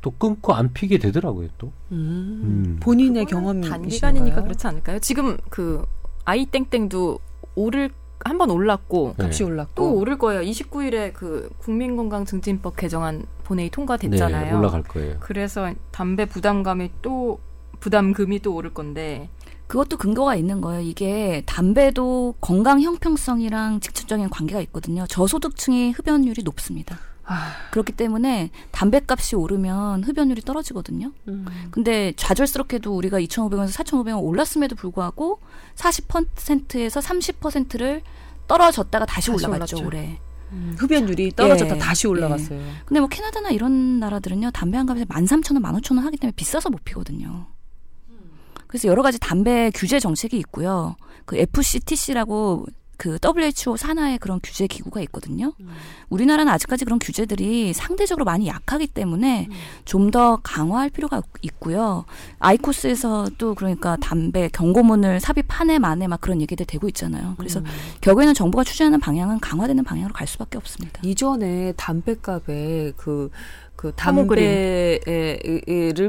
[0.00, 1.68] 또 끊고 안 피게 되더라고요, 또.
[1.92, 2.76] 음, 음.
[2.80, 4.98] 본인의 경험이 단기간이니까 그렇지 않을까요?
[5.00, 5.84] 지금 그
[6.24, 7.18] 아이 땡땡도
[7.54, 7.90] 오를
[8.24, 9.24] 한 번 올랐고 네.
[9.24, 10.40] 값이 올랐고 또 오를 거예요.
[10.40, 14.46] 29일에 그 국민건강증진법 개정안 본회의 통과됐잖아요.
[14.46, 15.16] 네, 올라갈 거예요.
[15.20, 17.38] 그래서 담배 부담감이 또
[17.80, 19.28] 부담금이 또 오를 건데
[19.66, 20.80] 그것도 근거가 있는 거예요.
[20.82, 25.06] 이게 담배도 건강 형평성이랑 직접적인 관계가 있거든요.
[25.06, 26.98] 저소득층이 흡연율이 높습니다.
[27.26, 31.12] 아, 그렇기 때문에 담배값이 오르면 흡연율이 떨어지거든요.
[31.28, 31.46] 음.
[31.70, 35.40] 근데 좌절스럽게도 우리가 2,500원에서 4,500원 올랐음에도 불구하고
[35.76, 38.02] 40%에서 30%를
[38.46, 39.86] 떨어졌다가 다시, 다시 올라갔죠, 올랐죠.
[39.86, 40.18] 올해.
[40.52, 42.60] 음, 흡연율이 떨어졌다 예, 다시 올라갔어요.
[42.84, 47.46] 근데 뭐 캐나다나 이런 나라들은요, 담배 한 값에 13,000원, 15,000원 하기 때문에 비싸서 못 피거든요.
[48.74, 50.96] 그래서 여러 가지 담배 규제 정책이 있고요.
[51.26, 52.66] 그 FCTC라고
[52.96, 55.52] 그 WHO 산하의 그런 규제 기구가 있거든요.
[56.10, 59.48] 우리나라는 아직까지 그런 규제들이 상대적으로 많이 약하기 때문에
[59.84, 62.04] 좀더 강화할 필요가 있고요.
[62.40, 67.34] 아이코스에서도 그러니까 담배 경고문을 삽입 한 해 만에 막 그런 얘기들 되고 있잖아요.
[67.36, 67.64] 그래서 음.
[68.00, 71.00] 결국에는 정부가 추진하는 방향은 강화되는 방향으로 갈 수밖에 없습니다.
[71.04, 73.30] 이전에 담배값에 그,
[73.76, 73.92] 그.
[73.96, 75.00] 담배를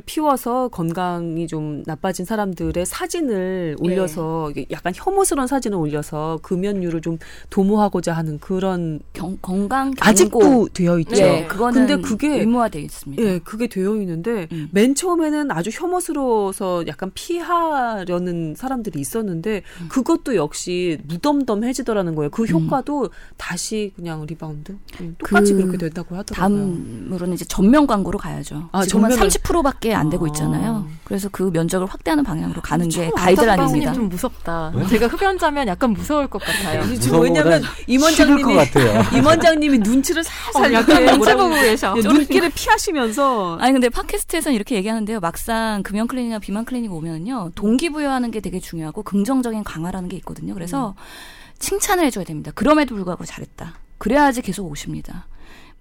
[0.06, 3.84] 피워서 건강이 좀 나빠진 사람들의 사진을 예.
[3.86, 7.18] 올려서 이게 약간 혐오스러운 사진을 올려서 금연율을 좀
[7.50, 11.16] 도모하고자 하는 그런 경- 건강 경고 아직도 되어 있죠.
[11.16, 13.24] 네, 그거는 근데 그게 의무화되어 있습니다.
[13.24, 14.70] 예, 그게 되어 있는데 음.
[14.72, 19.88] 맨 처음에는 아주 혐오스러워서 약간 피하려는 사람들이 있었는데 음.
[19.90, 22.30] 그것도 역시 무덤덤해지더라는 거예요.
[22.30, 26.36] 그 효과도 다시 그냥 리바운드 음, 똑같이 그 그렇게 된다고 하더라고요.
[26.36, 28.68] 다음으로는 이제 전면 광고로 가야죠.
[28.74, 30.28] 아, 지금은 전면을- 30%밖에 안 되고 아.
[30.28, 30.86] 있잖아요.
[31.06, 33.94] 그래서 그 면적을 확대하는 방향으로 가는 게좀 가이드라인입니다.
[33.94, 34.74] 좀 무섭다.
[34.76, 34.86] 왜?
[34.88, 36.84] 제가 흡연자면 약간 무서울 것 같아요.
[37.00, 39.18] 지금 왜냐면 거보다 임 싫을 것 원장님이 같아요.
[39.18, 41.94] 임 원장님이 눈치를 살살 어, 약간 이렇게 눈치 뭐라고 보고 계셔.
[41.98, 45.22] 예, 눈길을 피하시면서 아니 근데 팟캐스트에서는 이렇게 얘기하는데요.
[45.22, 47.52] 막상 금연 클리닉이나 비만 클리닉 오면은요.
[47.56, 50.54] 동기부여하는 게 되게 중요하고 긍정적인 강화라는 게 있거든요.
[50.54, 50.94] 그래서
[51.60, 52.52] 칭찬을 해줘야 됩니다.
[52.54, 53.76] 그럼에도 불구하고 잘했다.
[53.98, 55.28] 그래야지 계속 오십니다.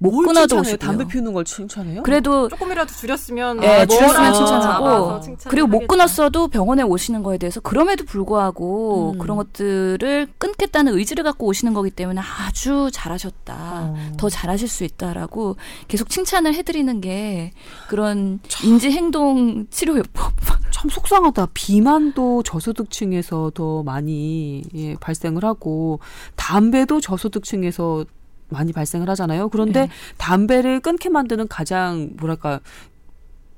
[0.04, 0.60] 못뭘 끊어도 칭찬해요?
[0.74, 0.76] 오시고요.
[0.76, 2.02] 담배 피우는 걸 칭찬해요?
[2.02, 5.86] 그래도 조금이라도 줄였으면 예, 아, 줄였으면 칭찬하고 그리고 못.
[5.86, 9.18] 끊었어도 병원에 오시는 거에 대해서 그럼에도 불구하고 음.
[9.18, 13.54] 그런 것들을 끊겠다는 의지를 갖고 오시는 거기 때문에 아주 잘하셨다.
[13.54, 14.12] 어.
[14.16, 15.56] 더 잘하실 수 있다라고
[15.88, 17.52] 계속 칭찬을 해드리는 게
[17.88, 20.32] 그런 인지 행동 치료요법.
[20.74, 21.48] 참 속상하다.
[21.54, 26.00] 비만도 저소득층에서 더 많이 예, 발생을 하고
[26.36, 28.04] 담배도 저소득층에서
[28.48, 29.48] 많이 발생을 하잖아요.
[29.48, 29.88] 그런데 네.
[30.18, 32.60] 담배를 끊게 만드는 가장 뭐랄까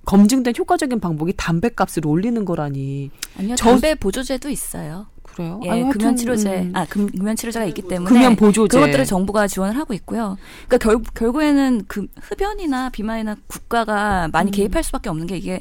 [0.05, 3.11] 검증된 효과적인 방법이 담배 값을 올리는 거라니.
[3.39, 5.07] 아니요, 저- 담배 보조제도 있어요.
[5.23, 5.61] 그래요?
[5.65, 8.79] 예, 아니, 하여튼, 금연 치료제, 음, 아 금, 금연 치료제가 있기 때문에 금연 보조제.
[8.79, 10.39] 그것들을 정부가 지원을 하고 있고요.
[10.67, 14.53] 그러니까 결, 결국에는 그 흡연이나 비만이나 국가가 많이 음.
[14.53, 15.61] 개입할 수밖에 없는 게 이게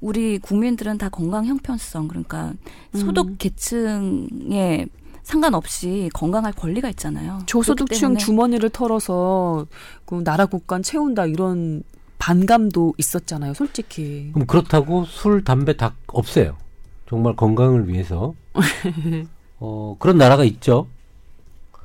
[0.00, 2.52] 우리 국민들은 다 건강 형편성 그러니까
[2.94, 3.36] 소득 음.
[3.38, 4.86] 계층에
[5.28, 7.40] 상관없이 건강할 권리가 있잖아요.
[7.44, 9.66] 저소득층 주머니를 털어서
[10.06, 11.82] 그 나라 국간 채운다 이런
[12.18, 13.52] 반감도 있었잖아요.
[13.52, 14.30] 솔직히.
[14.32, 16.56] 그럼 그렇다고 술, 담배 다 없애요.
[17.06, 18.32] 정말 건강을 위해서.
[19.60, 20.86] 어, 그런 나라가 있죠.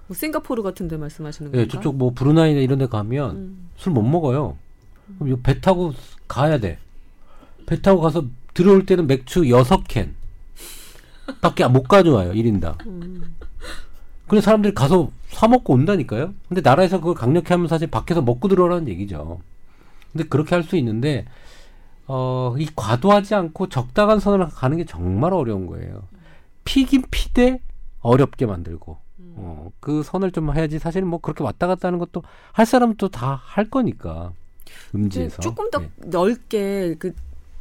[0.07, 1.73] 뭐 싱가포르 같은 데 말씀하시는 예, 건가?
[1.73, 3.69] 저쪽 뭐 브루나이나 이런 데 가면 음.
[3.75, 4.55] 술못 먹어요.
[5.19, 5.93] 그럼 배 타고
[6.29, 6.77] 가야 돼.
[7.65, 8.23] 배 타고 가서
[8.53, 10.15] 들어올 때는 맥주 여섯 캔
[11.41, 12.32] 밖에 못 가져와요.
[12.34, 12.86] 1인당.
[12.88, 13.36] 음.
[14.28, 16.34] 그래서 사람들이 가서 사 먹고 온다니까요.
[16.47, 19.39] 근데 나라에서 그걸 강력히 하면 사실 밖에서 먹고 들어오라는 얘기죠.
[20.11, 21.26] 근데 그렇게 할 수 있는데
[22.07, 26.03] 어, 이 과도하지 않고 적당한 선을 가는 게 정말 어려운 거예요.
[26.65, 27.59] 피긴 피되
[28.01, 28.97] 어렵게 만들고
[29.36, 33.69] 어, 그 선을 좀 해야지 사실 뭐 그렇게 왔다 갔다 하는 것도 할 사람은 또다할
[33.69, 34.32] 거니까
[34.93, 35.89] 음지에서 조금 더 예.
[36.05, 37.13] 넓게 그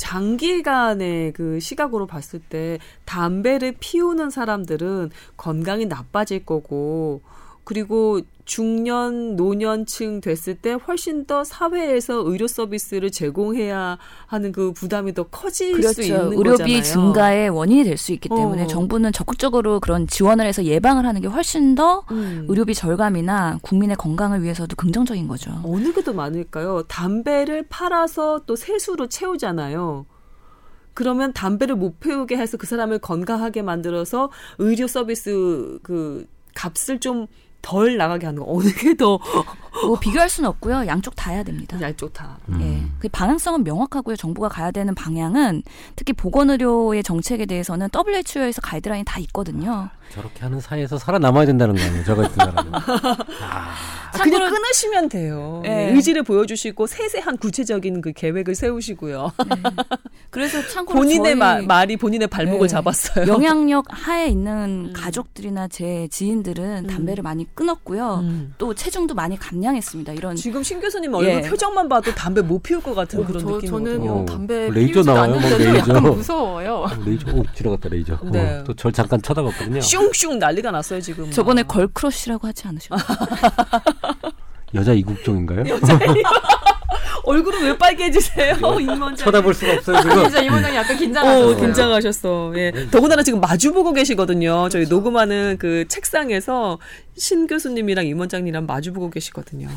[0.02, 7.22] 장기간의 그 시각으로 봤을 때 담배를 피우는 사람들은 건강이 나빠질 거고
[7.64, 15.22] 그리고 중년 노년층 됐을 때 훨씬 더 사회에서 의료 서비스를 제공해야 하는 그 부담이 더
[15.24, 16.02] 커질 수 그렇죠.
[16.02, 16.82] 있는 의료비 거잖아요.
[16.82, 18.66] 증가의 원인이 될 수 있기 때문에 어.
[18.66, 22.46] 정부는 적극적으로 그런 지원을 해서 예방을 하는 게 훨씬 더 음.
[22.48, 25.52] 의료비 절감이나 국민의 건강을 위해서도 긍정적인 거죠.
[25.64, 26.82] 어느 게 더 많을까요?
[26.88, 30.04] 담배를 팔아서 또 세수로 채우잖아요.
[30.94, 37.28] 그러면 담배를 못 피우게 해서 그 사람을 건강하게 만들어서 의료 서비스 그 값을 좀
[37.62, 39.18] 덜 나가게 하는 거 어느 게 더
[39.86, 40.86] 뭐 비교할 수는 없고요.
[40.86, 41.80] 양쪽 다 해야 됩니다.
[41.80, 42.36] 얄쪽 다.
[42.50, 42.60] 음.
[42.60, 42.90] 예.
[43.00, 44.16] 그 방향성은 명확하고요.
[44.16, 45.62] 정부가 가야 되는 방향은
[45.96, 49.88] 특히 보건의료의 정책에 대해서는 WHO에서 가이드라인이 다 있거든요.
[50.12, 52.04] 저렇게 하는 사이에서 살아남아야 된다는 거 아니에요?
[52.04, 52.72] 저 같은 사람은.
[53.42, 53.74] 아,
[54.22, 55.62] 그냥 끊으시면 돼요.
[55.64, 55.68] 예.
[55.68, 59.32] 네, 의지를 보여주시고 세세한 구체적인 그 계획을 세우시고요.
[60.30, 62.72] 그래서 참고로 본인의 마- 말이 본인의 발목을 네.
[62.72, 63.26] 잡았어요.
[63.26, 64.92] 영향력 하에 있는 음.
[64.94, 68.18] 가족들이나 제 지인들은 담배를 많이 끊었고요.
[68.22, 68.52] 음.
[68.58, 70.12] 또 체중도 많이 감량했습니다.
[70.12, 71.48] 이런 지금 신 교수님 얼굴 예.
[71.48, 73.88] 표정만 봐도 담배 못 피울 것 같은 그런 저, 느낌이거든요.
[73.98, 75.90] 저는 어, 담배 레이저 피우지도 나와요, 뭐 않는데도 레이저.
[75.90, 76.74] 약간 무서워요.
[76.74, 78.18] 어, 레이저, 오, 지나갔다, 레이저.
[78.30, 78.58] 네.
[78.58, 79.80] 어, 또 절 잠깐 쳐다봤거든요.
[79.80, 81.30] 슝슝 난리가 났어요 지금.
[81.30, 83.06] 저번에 걸크러쉬라고 하지 않으셨나요?
[84.74, 85.64] 여자 이국종인가요?
[87.24, 89.16] 얼굴은 왜 빨개지세요, 임원장?
[89.16, 90.22] 쳐다볼 수가 없어요, 지금.
[90.22, 91.56] 진짜 이번에 약간 어, 긴장하셨어요.
[91.56, 92.52] 긴장하셨어.
[92.56, 92.72] 예.
[92.90, 94.68] 더군다나 지금 마주보고 계시거든요.
[94.70, 96.78] 저희 녹음하는 그 책상에서
[97.16, 99.68] 신 교수님이랑 임원장님이랑 마주보고 계시거든요.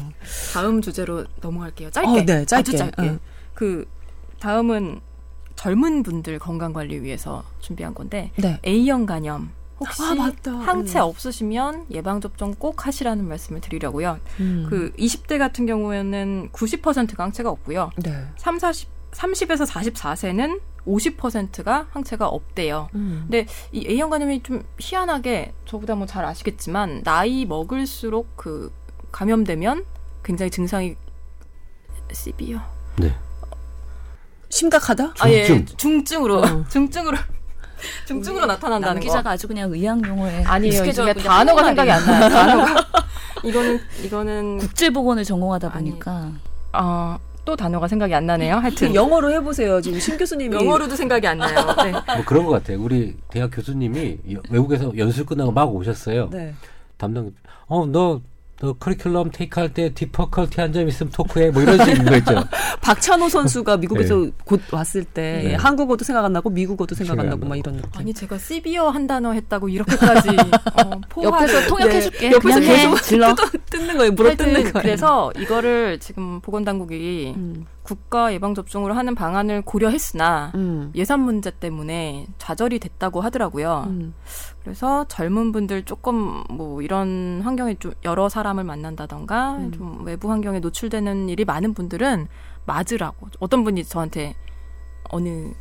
[0.53, 1.91] 다음 주제로 넘어갈게요.
[1.91, 2.09] 짧게.
[2.09, 2.55] 어, 네, 짧게.
[2.55, 3.01] 아주 짧게.
[3.03, 3.19] 응.
[3.53, 3.85] 그
[4.39, 5.01] 다음은
[5.55, 8.59] 젊은 분들 건강 관리 위해서 준비한 건데 네.
[8.65, 10.51] A형 간염 혹시 아, 맞다.
[10.53, 11.03] 항체 음.
[11.03, 14.19] 없으시면 예방 접종 꼭 하시라는 말씀을 드리려고요.
[14.39, 14.67] 음.
[14.69, 17.91] 그 20대 같은 경우에는 90%가 항체가 없고요.
[17.97, 18.25] 네.
[18.37, 22.87] 3, 40, 30에서 44세는 50%가 항체가 없대요.
[22.95, 23.25] 음.
[23.29, 28.71] 근데 이 A형 간염이 좀 희한하게 저보다 뭐 잘 아시겠지만 나이 먹을수록 그
[29.11, 29.83] 감염되면
[30.23, 30.95] 굉장히 증상이
[32.11, 32.61] CB요.
[32.97, 33.13] 네.
[34.49, 35.15] 심각하다?
[35.19, 35.77] 아, 예, 중증.
[35.77, 36.65] 중증으로 어.
[36.69, 37.17] 중증으로
[38.07, 38.99] 중증으로 나타난다는 남 거.
[39.01, 40.71] 기자가 아주 그냥 의학 용어에 아니에요.
[40.71, 42.29] 익숙해져 요즘에 단어가 생각이 안 나요.
[42.29, 42.85] 단어가.
[43.43, 46.31] 이거는 이거는 국제 보건을 전공하다 아니, 보니까
[46.73, 48.55] 어, 또 단어가 생각이 안 나네요.
[48.55, 49.79] 하여튼 영어로 해보세요.
[49.81, 51.55] 지금 신 교수님이 영어로도 생각이 안 나요.
[51.83, 51.91] 네.
[51.91, 52.81] 뭐 그런 것 같아요.
[52.81, 56.29] 우리 대학 교수님이 여- 외국에서 연수 끝나고 막 오셨어요.
[56.31, 56.53] 네.
[56.97, 57.31] 담당,
[57.67, 58.21] 어, 너
[58.57, 62.35] 또 커리큘럼 테이크 할 때 디퍼컬티 한 점 있으면 토크해 뭐 이런 식인 거 있죠.
[62.81, 65.51] 박찬호 선수가 미국에서 곧 왔을 때 네.
[65.51, 67.57] 예, 한국어도 생각 안 나고 미국어도 생각 안 나고 막.
[67.57, 67.89] 이런 느낌.
[67.95, 70.29] 아니 제가 시비어 한 단어 했다고 이렇게까지
[70.85, 72.29] 어, 옆에서 통역해줄게.
[72.29, 72.59] 네, 옆에서.
[72.61, 73.35] 계속 질러.
[73.69, 74.11] 뜯는 거예요.
[74.13, 74.73] 물어 뜯는 거예요.
[74.73, 77.65] 그래서 이거를 지금 보건당국이 음.
[77.83, 80.91] 국가 예방 접종으로 하는 방안을 고려했으나 음.
[80.95, 83.83] 예산 문제 때문에 좌절이 됐다고 하더라고요.
[83.87, 84.13] 음.
[84.65, 89.71] 그래서 젊은 분들 조금 뭐 이런 환경에 좀 여러 사람을 만난다던가 음.
[89.71, 92.27] 좀 외부 환경에 노출되는 일이 많은 분들은
[92.65, 94.33] 맞으라고 어떤 분이 저한테
[95.11, 95.51] 어느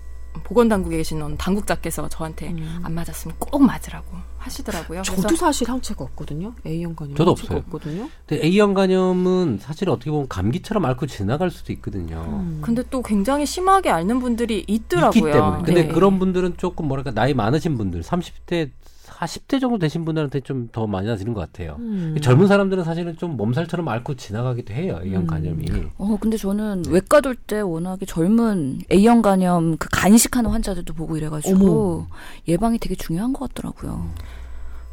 [0.43, 2.81] 보건당국에 계신 어느 당국자께서 저한테 음.
[2.83, 4.07] 안 맞았으면 꼭 맞으라고
[4.39, 5.03] 하시더라고요.
[5.03, 6.55] 저도 그래서 사실 항체가 없거든요.
[6.67, 7.59] A형 간염 저도 없어요.
[7.59, 8.09] 없거든요.
[8.27, 12.25] 근데 A형 간염은 사실 어떻게 보면 감기처럼 앓고 지나갈 수도 있거든요.
[12.27, 12.61] 음.
[12.63, 15.29] 근데 또 굉장히 심하게 앓는 분들이 있더라고요.
[15.29, 15.63] 있기 때문에.
[15.63, 15.89] 근데 네.
[15.93, 18.71] 그런 분들은 조금 뭐랄까 나이 많으신 분들, 30대,
[19.15, 21.77] 40대 정도 되신 분들한테 좀 더 많이 나지는 것 같아요.
[21.79, 22.17] 음.
[22.21, 24.99] 젊은 사람들은 사실은 좀 몸살처럼 앓고 지나가기도 해요.
[25.03, 25.27] A형 음.
[25.27, 25.67] 간염이.
[25.99, 32.07] 어, 근데 저는 외과 돌 때 워낙에 젊은 A형 간염 그 간식하는 환자들도 보고 이래가지고
[32.49, 34.11] 예방이 되게 중요한 것 같더라고요.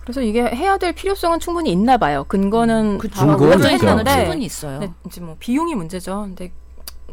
[0.02, 2.26] 그래서 이게 해야 될 필요성은 충분히 있나 봐요.
[2.28, 3.88] 근거는 근거는 올려져 있죠.
[3.90, 4.80] 있는데 충분히 있어요.
[4.80, 6.22] 근데 이제 뭐 비용이 문제죠.
[6.24, 6.52] 근데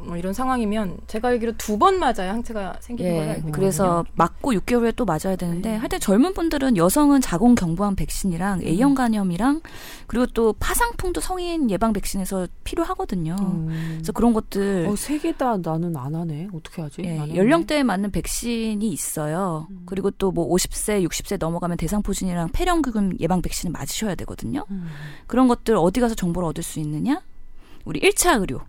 [0.04, 3.52] 뭐 이런 상황이면 제가 알기로 두 번 맞아야 항체가 생기는 걸로 예, 알고 있거든요.
[3.52, 5.76] 그래서 맞고 6개월 후에 또 맞아야 되는데 네.
[5.76, 9.60] 하여튼 젊은 분들은 여성은 자궁 경부암 백신이랑 A형 간염이랑
[10.06, 13.36] 그리고 또 파상풍도 성인 예방 백신에서 필요하거든요.
[13.40, 13.94] 음.
[13.98, 16.48] 그래서 그런 것들 어, 세 개 다 나는 안 하네.
[16.52, 17.02] 어떻게 하지?
[17.04, 17.18] 예.
[17.36, 19.66] 연령대에 맞는 백신이 있어요.
[19.70, 19.82] 음.
[19.86, 24.64] 그리고 또 뭐 50세, 60세 넘어가면 대상포진이랑 폐렴규금 예방 백신을 맞으셔야 되거든요.
[24.70, 24.88] 음.
[25.26, 27.20] 그런 것들 어디 가서 정보를 얻을 수 있느냐?
[27.84, 28.60] 우리 1차 의료,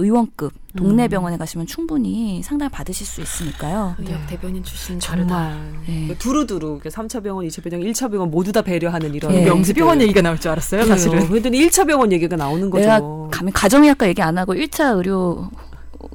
[0.00, 1.08] 의원급, 동네 음.
[1.08, 3.96] 병원에 가시면 충분히 상담을 받으실 수 있으니까요.
[3.98, 4.26] 의학 네.
[4.28, 4.98] 대변인 출신.
[4.98, 6.14] 정말 네.
[6.18, 9.44] 두루두루 3차 병원, 2차 병원, 1차 병원 모두 다 배려하는 이런 예.
[9.44, 11.28] 명지병원 얘기가 나올 줄 알았어요, 사실은.
[11.28, 12.82] 그랬더니 1차 병원 얘기가 나오는 거죠.
[12.82, 15.50] 내가 감히 가정의학과 얘기 안 하고 1차 의료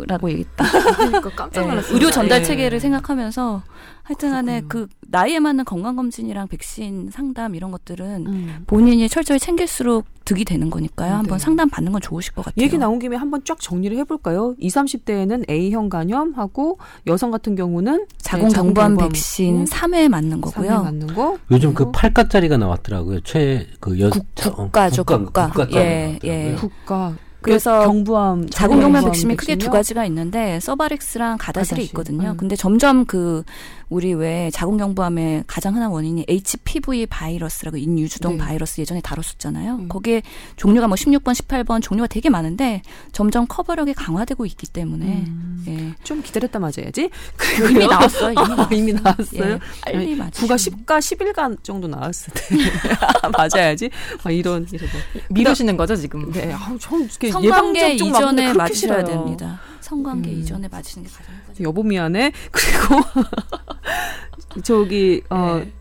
[0.08, 0.66] 라고 얘기했다.
[0.98, 1.94] 그러니까 깜짝 예, 놀랐어요.
[1.94, 2.44] 의료 전달 예.
[2.44, 3.64] 체계를 생각하면서
[4.04, 4.88] 하여튼 간에 그렇군요.
[4.88, 8.64] 그 나이에 맞는 건강 검진이랑 백신 상담 이런 것들은 음.
[8.68, 11.10] 본인이 철저히 챙길수록 득이 되는 거니까요.
[11.10, 11.16] 네.
[11.16, 12.64] 한번 상담 받는 건 좋으실 것 같아요.
[12.64, 14.56] 얘기 나온 김에 한번 쫙 정리를 해볼까요?
[14.60, 14.76] 20,
[15.06, 16.78] 30대에는 A형 간염하고
[17.08, 20.70] 여성 같은 경우는 자궁 네, 경부암 백신 3회 맞는 거고요.
[20.70, 21.38] 3회 맞는 거.
[21.52, 23.22] 요즘 그 그리고 8가짜리가 나왔더라고요.
[23.22, 25.48] 최그 여, 국- 국가죠, 국가.
[25.50, 26.32] 국가짜리 예, 나왔더라고요.
[26.52, 26.56] 예.
[26.56, 27.14] 국가
[27.46, 29.70] 그래서 경부암 자궁 경부암 자궁 백신이 크게 두?
[29.70, 31.90] 가지가 있는데 서바렉스랑 가다실이 가다실.
[31.92, 32.32] 있거든요.
[32.32, 32.38] 음.
[32.38, 33.44] 근데 점점 그
[33.90, 38.38] 우리 왜 자궁 경부암의 가장 흔한 원인이 HPV 바이러스라고 인유주동 네.
[38.44, 39.76] 바이러스 예전에 다뤘었잖아요.
[39.76, 39.88] 음.
[39.88, 40.24] 거기에
[40.56, 42.82] 종류가 뭐 16번, 18번 종류가 되게 많은데
[43.12, 45.64] 점점 커버력이 강화되고 있기 때문에 음.
[45.68, 46.04] 예.
[46.04, 47.10] 좀 기다렸다 맞아야지.
[47.70, 48.32] 이미 나왔어요.
[48.32, 49.40] 이미 아, 이미 나왔어요.
[49.40, 49.54] 나왔어요.
[49.54, 52.56] 예, 빨리 맞으 구가 10가 11간 정도 나왔을 때
[53.38, 53.90] 맞아야지.
[54.24, 54.98] 막 이런 이런 거.
[55.30, 56.32] 미루시는 거죠, 지금?
[56.32, 59.04] 네, 아우 전 이렇게 성관계 예방접종 맞는 이전에 맞으셔야.
[59.04, 59.60] 됩니다.
[59.86, 60.40] 성관계 음.
[60.40, 61.68] 이전에 맞으시는 게 가장 효과적이에요.
[61.70, 62.32] 여보 미안해.
[62.52, 63.04] 그리고
[64.64, 65.72] 저기 어 네.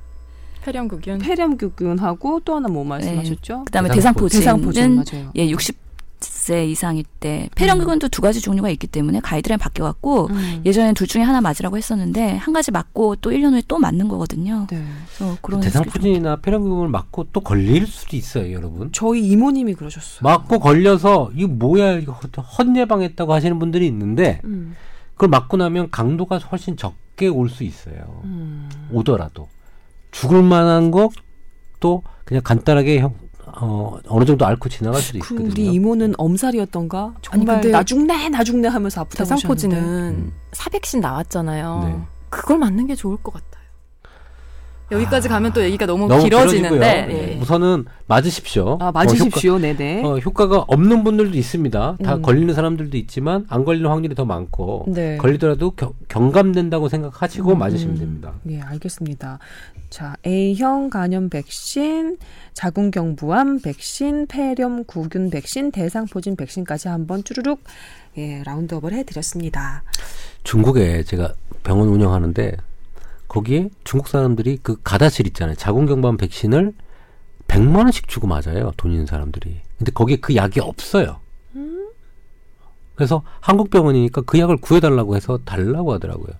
[0.62, 1.18] 폐렴구균.
[1.18, 3.64] 폐렴규균하고 또 하나 뭐 말씀하셨죠?
[3.64, 4.40] 그다음에 대상포진.
[4.40, 5.30] 대상포진 맞아요.
[5.36, 5.83] 예, 60
[6.24, 10.62] 세 이상일 때 폐렴규근도 두 가지 종류가 있기 때문에 가이드라인 바뀌어 갖고 음.
[10.64, 14.66] 예전엔 둘 중에 하나 맞으라고 했었는데 한 가지 맞고 또 1년 후에 또 맞는 거거든요.
[14.70, 14.82] 네.
[15.16, 18.90] 그래서 그런 대상포진이나 폐렴균을 맞고 또 걸릴 수도 있어요, 여러분.
[18.92, 20.20] 저희 이모님이 그러셨어요.
[20.22, 24.74] 맞고 걸려서 이거 뭐야 이거 헛 예방했다고 하시는 분들이 있는데 음.
[25.14, 28.22] 그걸 맞고 나면 강도가 훨씬 적게 올 수 있어요.
[28.24, 28.68] 음.
[28.90, 29.48] 오더라도
[30.10, 33.14] 죽을 만한 것도 그냥 간단하게 형,
[33.60, 35.50] 어, 어느 정도 앓고 지나갈 수도 그 있거든요.
[35.52, 39.78] 우리 이모는 엄살이었던가 정말 근데 나 죽네 나 죽네 하면서 아프다고 대상포진은.
[39.78, 40.32] 음.
[40.52, 41.80] 사백신 나왔잖아요.
[41.84, 42.02] 네.
[42.30, 43.53] 그걸 맞는 게 좋을 것 같아요.
[44.90, 47.06] 여기까지 가면 또 얘기가 너무, 너무 길어지는데.
[47.36, 47.38] 예.
[47.40, 48.78] 우선은 맞으십시오.
[48.80, 49.58] 아 어, 맞으십시오.
[49.58, 49.98] 네네.
[50.02, 51.96] 효과, 어, 효과가 없는 분들도 있습니다.
[52.02, 52.22] 다 음.
[52.22, 55.16] 걸리는 사람들도 있지만 안 걸리는 확률이 더 많고 네.
[55.16, 57.98] 걸리더라도 겨- 경감된다고 생각하시고 음, 맞으시면 음.
[58.00, 58.32] 됩니다.
[58.42, 59.38] 네, 알겠습니다.
[59.90, 62.18] 자, A형 간염 백신,
[62.52, 67.62] 자궁경부암 백신, 폐렴 구균 백신, 대상포진 백신까지 한번 쭈루룩
[68.18, 69.82] 예, 라운드업을 해드렸습니다.
[70.42, 71.32] 중국에 제가
[71.62, 72.56] 병원 운영하는데
[73.34, 75.56] 거기에 중국 사람들이 그 가다실 있잖아요.
[75.56, 76.72] 자궁경부암 백신을
[77.48, 78.70] 100만 원씩 주고 맞아요.
[78.76, 79.60] 돈 있는 사람들이.
[79.76, 81.18] 근데 거기에 그 약이 없어요.
[82.94, 86.32] 그래서 한국 병원이니까 그 약을 구해달라고 해서 달라고 하더라고요.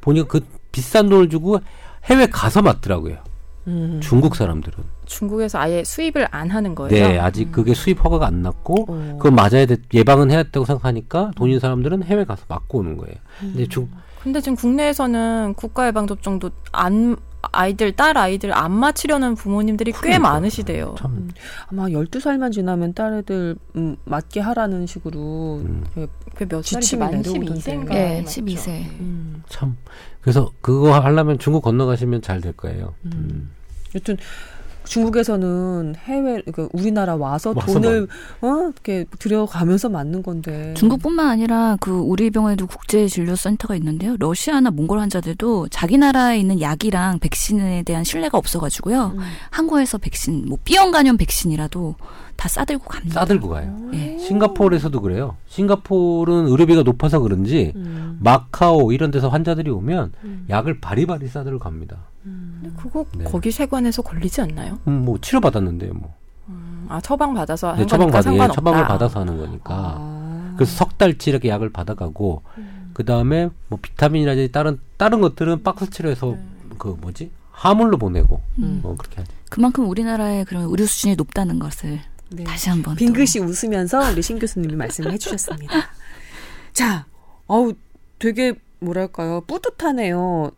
[0.00, 0.40] 보니까 그
[0.72, 1.60] 비싼 돈을 주고
[2.06, 3.18] 해외 가서 맞더라고요.
[3.68, 4.00] 음.
[4.02, 4.82] 중국 사람들은.
[5.06, 6.90] 중국에서 아예 수입을 안 하는 거예요.
[6.90, 9.18] 네, 아직 그게 수입 허가가 안 났고 어.
[9.20, 13.14] 그거 맞아야 돼 예방은 해야 된다고 생각하니까 돈 있는 사람들은 해외 가서 맞고 오는 거예요.
[13.38, 13.88] 근데 중
[14.22, 17.16] 근데 지금 국내에서는 국가 예방 접종도 안
[17.52, 20.30] 아이들 딸 아이들 안 맞히려는 부모님들이 꽤 그러니까.
[20.30, 20.94] 많으시대요.
[20.98, 21.30] 참
[21.70, 25.84] 아마 12살만 지나면 딸애들 음, 맞게 하라는 식으로 음.
[26.34, 26.62] 그몇?
[26.62, 27.54] 지침이 만 내려오던데.
[27.54, 27.94] 12세인가?
[27.94, 28.68] 예, 12세.
[29.00, 29.42] 음.
[29.48, 29.76] 참.
[30.20, 32.94] 그래서 그거 하려면 중국 건너가시면 잘 될 거예요.
[33.06, 33.50] 음.
[33.94, 34.16] 여튼
[34.90, 38.08] 중국에서는 해외 그러니까 우리나라 와서 와서 돈을
[38.40, 44.16] 어 이렇게 들여가면서 맞는 건데 중국뿐만 아니라 그 우리 병원에도 국제 진료 센터가 있는데요.
[44.18, 49.12] 러시아나 몽골 환자들도 자기 나라에 있는 약이랑 백신에 대한 신뢰가 없어가지고요.
[49.16, 49.20] 음.
[49.50, 51.94] 한국에서 백신, 뭐 B형 간염 백신이라도
[52.36, 53.20] 다 싸들고 갑니다.
[53.20, 53.76] 싸들고 가요.
[53.92, 54.18] 예.
[54.18, 55.36] 싱가포르에서도 그래요.
[55.48, 58.18] 싱가포르는 의료비가 높아서 그런지 음.
[58.20, 60.46] 마카오 이런 데서 환자들이 오면 음.
[60.48, 61.98] 약을 바리바리 싸들고 갑니다.
[62.22, 63.24] 근데 그거 네.
[63.24, 64.78] 거기 세관에서 걸리지 않나요?
[64.86, 66.14] 음, 뭐 치료 받았는데요, 뭐.
[66.48, 68.54] 음, 아 처방 받아서 네, 한 처방 거니까 받 예.
[68.54, 69.74] 처방을 받아서 하는 거니까.
[69.98, 70.54] 아.
[70.56, 72.42] 그래서 석 달치 이렇게 약을 받아가고
[72.92, 76.36] 그 다음에 뭐 비타민이라든지 다른 다른 것들은 박스치로 해서
[76.76, 78.80] 그 뭐지 하물로 보내고 음.
[78.82, 79.32] 뭐 그렇게 하죠.
[79.48, 82.00] 그만큼 우리나라의 그런 의료 수준이 높다는 것을
[82.30, 82.44] 네.
[82.44, 85.74] 다시 한번 또 빙긋이 웃으면서 우리 신 교수님이 말씀을 해주셨습니다.
[86.72, 87.06] 자,
[87.46, 87.74] 어우,
[88.18, 90.52] 되게 뭐랄까요, 뿌듯하네요.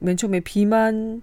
[0.00, 1.22] 맨 처음에 비만,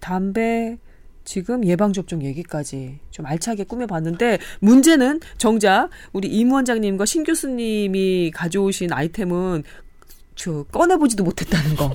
[0.00, 0.78] 담배,
[1.24, 9.64] 지금 예방접종 얘기까지 좀 알차게 꾸며봤는데 문제는 정작 우리 임 원장님과 신 교수님이 가져오신 아이템은
[10.36, 11.92] 저 꺼내보지도 못했다는 거.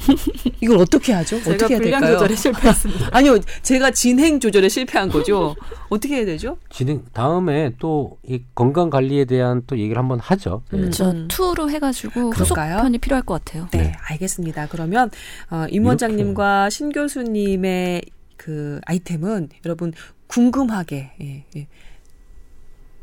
[0.59, 1.39] 이걸 어떻게 하죠?
[1.41, 2.17] 제가 어떻게 해야 분량 될까요?
[2.17, 3.09] 조절에 실패했습니다.
[3.15, 5.55] 아니요, 제가 진행 조절에 실패한 거죠.
[5.89, 6.57] 어떻게 해야 되죠?
[6.69, 10.63] 진행 다음에 또 이 건강 관리에 대한 또 얘기를 한번 하죠.
[10.73, 10.77] 예.
[10.77, 10.91] 음.
[10.91, 11.27] 저 음.
[11.27, 12.75] 투로 해가지고 그럴까요?
[12.75, 13.67] 후속 편이 필요할 것 같아요.
[13.71, 13.93] 네, 네.
[14.09, 14.67] 알겠습니다.
[14.67, 15.09] 그러면
[15.49, 18.03] 어, 임 원장님과 신 교수님의
[18.37, 19.93] 그 아이템은 여러분
[20.27, 21.67] 궁금하게 예, 예.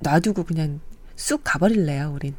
[0.00, 0.80] 놔두고 그냥
[1.16, 2.34] 쑥 가버릴래요, 우린.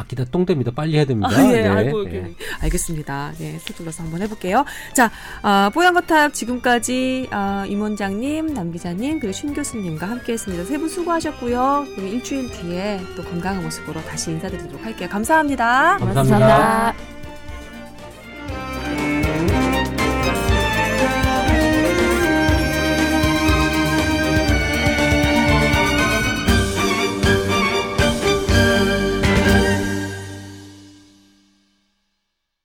[0.00, 0.70] 아끼다 똥됩니다.
[0.72, 1.30] 빨리 해야 됩니다.
[1.32, 1.68] 아, 예, 네.
[1.68, 2.14] 아이고, 예.
[2.16, 2.34] 예.
[2.60, 3.32] 알겠습니다.
[3.40, 4.64] 예, 서둘러서 한번 해볼게요.
[4.94, 5.10] 자,
[5.42, 10.64] 아, 뽀얀거탑 지금까지 아, 임 원장님, 남 기자님, 그리고 신 교수님과 함께했습니다.
[10.64, 11.84] 세 분 수고하셨고요.
[11.94, 15.08] 그리고 일주일 뒤에 또 건강한 모습으로 다시 인사드리도록 할게요.
[15.10, 15.98] 감사합니다.
[15.98, 16.38] 감사합니다.
[16.48, 16.94] 감사합니다.